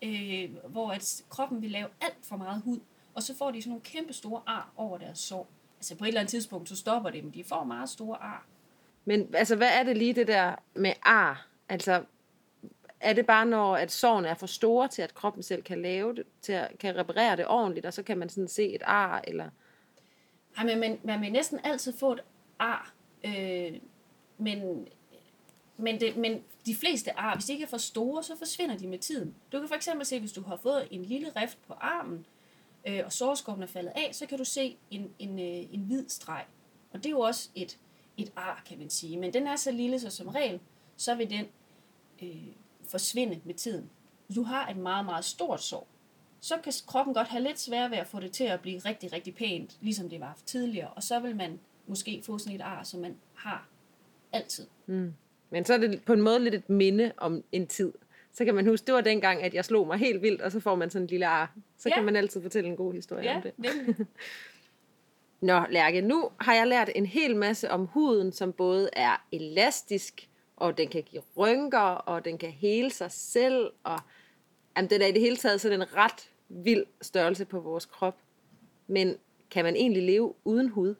øh, 0.03 0.51
hvor 0.69 0.91
at 0.91 1.23
kroppen 1.29 1.63
vil 1.63 1.71
lave 1.71 1.89
alt 2.01 2.19
for 2.23 2.37
meget 2.37 2.63
hud, 2.63 2.79
og 3.15 3.23
så 3.23 3.37
får 3.37 3.51
de 3.51 3.63
sådan 3.63 3.71
nogle 3.71 3.83
kæmpe 3.83 4.13
store 4.13 4.43
ar 4.47 4.73
over 4.77 4.99
deres 4.99 5.19
sår. 5.19 5.51
Altså 5.78 5.97
på 5.97 6.04
et 6.04 6.08
eller 6.08 6.20
andet 6.20 6.30
tidspunkt, 6.30 6.68
så 6.68 6.76
stopper 6.76 7.11
det, 7.11 7.25
men 7.25 7.35
de 7.35 7.44
får 7.44 7.64
meget 7.64 7.88
store 7.88 8.16
ar. 8.23 8.47
Men 9.04 9.35
altså, 9.35 9.56
hvad 9.56 9.68
er 9.73 9.82
det 9.82 9.97
lige 9.97 10.12
det 10.12 10.26
der 10.26 10.54
med 10.75 10.92
ar? 11.02 11.49
Altså, 11.68 12.04
er 13.00 13.12
det 13.12 13.26
bare, 13.26 13.47
når 13.47 13.76
at 13.76 13.92
sårene 13.92 14.28
er 14.28 14.35
for 14.35 14.47
store 14.47 14.88
til, 14.88 15.02
at 15.02 15.14
kroppen 15.14 15.42
selv 15.42 15.62
kan 15.62 15.82
lave 15.82 16.14
det, 16.14 16.25
til 16.42 16.52
at 16.52 16.78
kan 16.78 16.97
reparere 16.97 17.37
det 17.37 17.47
ordentligt, 17.47 17.87
og 17.87 17.94
så 17.94 18.02
kan 18.02 18.18
man 18.18 18.28
sådan 18.28 18.49
se 18.49 18.75
et 18.75 18.82
ar, 18.85 19.25
eller... 19.26 19.50
Ej, 20.56 20.64
men 20.64 20.80
man, 20.80 20.99
man 21.04 21.20
vil 21.20 21.32
næsten 21.32 21.61
altid 21.64 21.92
få 21.99 22.12
et 22.12 22.20
ar, 22.58 22.94
øh, 23.25 23.73
men, 24.38 24.88
men, 25.76 26.00
det, 26.00 26.16
men 26.16 26.42
de 26.66 26.75
fleste 26.75 27.18
ar, 27.18 27.35
hvis 27.35 27.44
de 27.44 27.52
ikke 27.52 27.64
er 27.64 27.68
for 27.68 27.76
store, 27.76 28.23
så 28.23 28.38
forsvinder 28.38 28.76
de 28.76 28.87
med 28.87 28.99
tiden. 28.99 29.35
Du 29.52 29.58
kan 29.58 29.68
for 29.68 29.75
eksempel 29.75 30.06
se, 30.06 30.20
hvis 30.20 30.32
du 30.32 30.42
har 30.42 30.56
fået 30.56 30.88
en 30.90 31.02
lille 31.02 31.28
rift 31.37 31.58
på 31.66 31.73
armen, 31.73 32.26
øh, 32.88 33.02
og 33.04 33.12
sårskorpen 33.12 33.62
er 33.62 33.66
faldet 33.66 33.92
af, 33.97 34.11
så 34.12 34.26
kan 34.26 34.38
du 34.38 34.45
se 34.45 34.76
en, 34.90 35.11
en, 35.18 35.38
øh, 35.38 35.75
en 35.75 35.80
hvid 35.80 36.09
streg. 36.09 36.45
Og 36.92 36.99
det 36.99 37.07
er 37.07 37.11
jo 37.11 37.21
også 37.21 37.49
et, 37.54 37.78
et 38.16 38.33
ar, 38.37 38.62
kan 38.68 38.78
man 38.78 38.90
sige. 38.90 39.16
Men 39.16 39.33
den 39.33 39.47
er 39.47 39.57
så 39.57 39.71
lille, 39.71 40.00
så 40.00 40.11
som 40.11 40.28
regel, 40.28 40.61
så 40.97 41.14
vil 41.14 41.30
den 41.30 41.47
øh, 42.23 42.47
forsvinde 42.88 43.40
med 43.45 43.54
tiden. 43.54 43.90
Hvis 44.26 44.35
du 44.35 44.42
har 44.42 44.68
et 44.68 44.76
meget, 44.76 45.04
meget 45.04 45.25
stort 45.25 45.63
sår, 45.63 45.86
så 46.41 46.54
kan 46.65 46.73
kroppen 46.86 47.15
godt 47.15 47.28
have 47.28 47.43
lidt 47.43 47.60
svært 47.60 47.91
ved 47.91 47.99
at 47.99 48.06
få 48.06 48.21
det 48.21 48.32
til 48.32 48.45
at 48.45 48.60
blive 48.60 48.78
rigtig, 48.78 49.13
rigtig 49.13 49.34
pænt, 49.34 49.78
ligesom 49.80 50.10
det 50.10 50.21
var 50.21 50.39
tidligere. 50.47 50.89
Og 50.89 51.02
så 51.02 51.21
vil 51.21 51.36
man 51.36 51.60
måske 51.86 52.23
få 52.23 52.39
sådan 52.39 52.56
et 52.56 52.63
ar, 52.63 52.82
som 52.82 53.00
man 53.00 53.17
har 53.34 53.69
altid. 54.32 54.67
Mm. 54.86 55.15
Men 55.50 55.65
så 55.65 55.75
er 55.75 55.78
det 55.78 56.04
på 56.04 56.13
en 56.13 56.21
måde 56.21 56.39
lidt 56.39 56.54
et 56.54 56.69
minde 56.69 57.13
om 57.17 57.45
en 57.52 57.67
tid. 57.67 57.93
Så 58.39 58.45
kan 58.45 58.55
man 58.55 58.67
huske, 58.67 58.87
det 58.87 58.95
var 58.95 59.01
dengang, 59.01 59.43
at 59.43 59.55
jeg 59.55 59.65
slog 59.65 59.87
mig 59.87 59.99
helt 59.99 60.23
vildt, 60.23 60.41
og 60.41 60.53
så 60.53 60.61
får 60.61 60.75
man 60.75 60.91
sådan 60.91 61.03
en 61.05 61.07
lille 61.11 61.27
ar. 61.27 61.53
Så 61.79 61.89
Ja. 61.89 61.95
kan 61.95 62.05
man 62.05 62.17
altid 62.17 62.43
fortælle 62.43 62.71
en 62.71 62.77
god 62.77 62.93
historie 62.95 63.25
Ja, 63.25 63.37
om 63.37 63.43
det. 63.43 63.53
nemlig. 63.59 63.97
Nå, 65.41 65.61
Lærke, 65.71 66.01
nu 66.01 66.31
har 66.41 66.55
jeg 66.55 66.67
lært 66.67 66.91
en 66.95 67.07
hel 67.07 67.37
masse 67.37 67.71
om 67.71 67.87
huden, 67.87 68.33
som 68.33 68.53
både 68.53 68.91
er 68.93 69.27
elastisk, 69.33 70.29
og 70.57 70.79
den 70.79 70.89
kan 70.89 71.03
give 71.03 71.23
rynker, 71.37 71.79
og 71.81 72.25
den 72.25 72.39
kan 72.39 72.51
hele 72.51 72.91
sig 72.91 73.11
selv, 73.13 73.71
og 73.85 73.99
jamen, 74.77 74.91
den 74.91 75.03
er 75.03 75.07
i 75.07 75.13
det 75.13 75.21
hele 75.21 75.37
taget 75.37 75.61
sådan 75.61 75.81
en 75.81 75.97
ret 75.97 76.31
vild 76.49 76.85
størrelse 77.03 77.45
på 77.45 77.61
vores 77.61 77.87
krop. 77.87 78.17
Men 78.87 79.17
kan 79.51 79.65
man 79.65 79.77
egentlig 79.77 80.03
leve 80.03 80.35
uden 80.45 80.69
hud? 80.69 80.95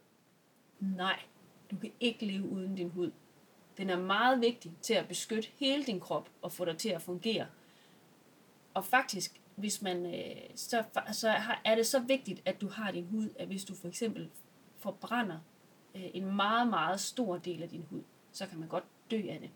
Nej, 0.81 1.19
du 1.71 1.77
kan 1.77 1.91
ikke 2.01 2.27
leve 2.27 2.49
uden 2.49 2.75
din 2.75 2.89
hud. 2.91 3.11
Den 3.79 3.91
er 3.91 3.97
meget 3.99 4.41
vigtig 4.41 4.73
til 4.83 4.95
at 4.95 5.09
beskytte 5.09 5.49
hele 5.57 5.85
din 5.85 6.01
krop 6.01 6.29
og 6.43 6.53
få 6.53 6.65
dig 6.65 6.79
til 6.79 6.89
at 6.89 7.03
fungere. 7.03 7.47
Og 8.75 8.85
faktisk, 8.85 9.41
hvis 9.57 9.83
man, 9.83 10.07
øh, 10.15 10.37
så, 10.57 10.85
så 11.13 11.31
har- 11.31 11.61
er 11.65 11.75
det 11.75 11.87
så 11.87 11.99
vigtigt, 12.01 12.43
at 12.45 12.61
du 12.61 12.69
har 12.69 12.91
din 12.91 13.07
hud, 13.11 13.29
at 13.39 13.47
hvis 13.47 13.65
du 13.65 13.75
for 13.75 13.89
eksempel 13.89 14.31
forbrænder 14.79 15.39
øh, 15.95 16.03
en 16.15 16.37
meget, 16.37 16.69
meget 16.69 17.01
stor 17.01 17.37
del 17.37 17.63
af 17.63 17.69
din 17.69 17.85
hud, 17.91 18.03
så 18.33 18.47
kan 18.47 18.59
man 18.59 18.69
godt 18.69 18.85
dø 19.11 19.17
af 19.31 19.39
det. 19.41 19.51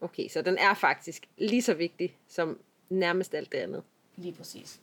Okay, 0.00 0.28
så 0.28 0.42
den 0.42 0.58
er 0.58 0.74
faktisk 0.74 1.28
lige 1.38 1.62
så 1.62 1.74
vigtig 1.74 2.16
som 2.28 2.60
nærmest 2.88 3.34
alt 3.34 3.52
det 3.52 3.58
andet. 3.58 3.82
Lige 4.16 4.32
præcis. 4.34 4.80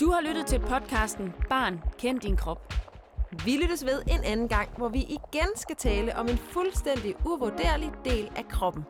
Du 0.00 0.10
har 0.10 0.20
lyttet 0.20 0.46
til 0.46 0.58
podcasten 0.60 1.32
Barn, 1.48 1.80
kend 1.98 2.20
din 2.20 2.36
krop. 2.36 2.71
Vi 3.32 3.56
lyttes 3.56 3.84
ved 3.84 4.02
en 4.06 4.24
anden 4.24 4.48
gang, 4.48 4.68
hvor 4.76 4.88
vi 4.88 4.98
igen 5.02 5.50
skal 5.56 5.76
tale 5.76 6.16
om 6.16 6.28
en 6.28 6.38
fuldstændig 6.38 7.14
uvurderlig 7.26 7.90
del 8.04 8.30
af 8.36 8.48
kroppen. 8.48 8.84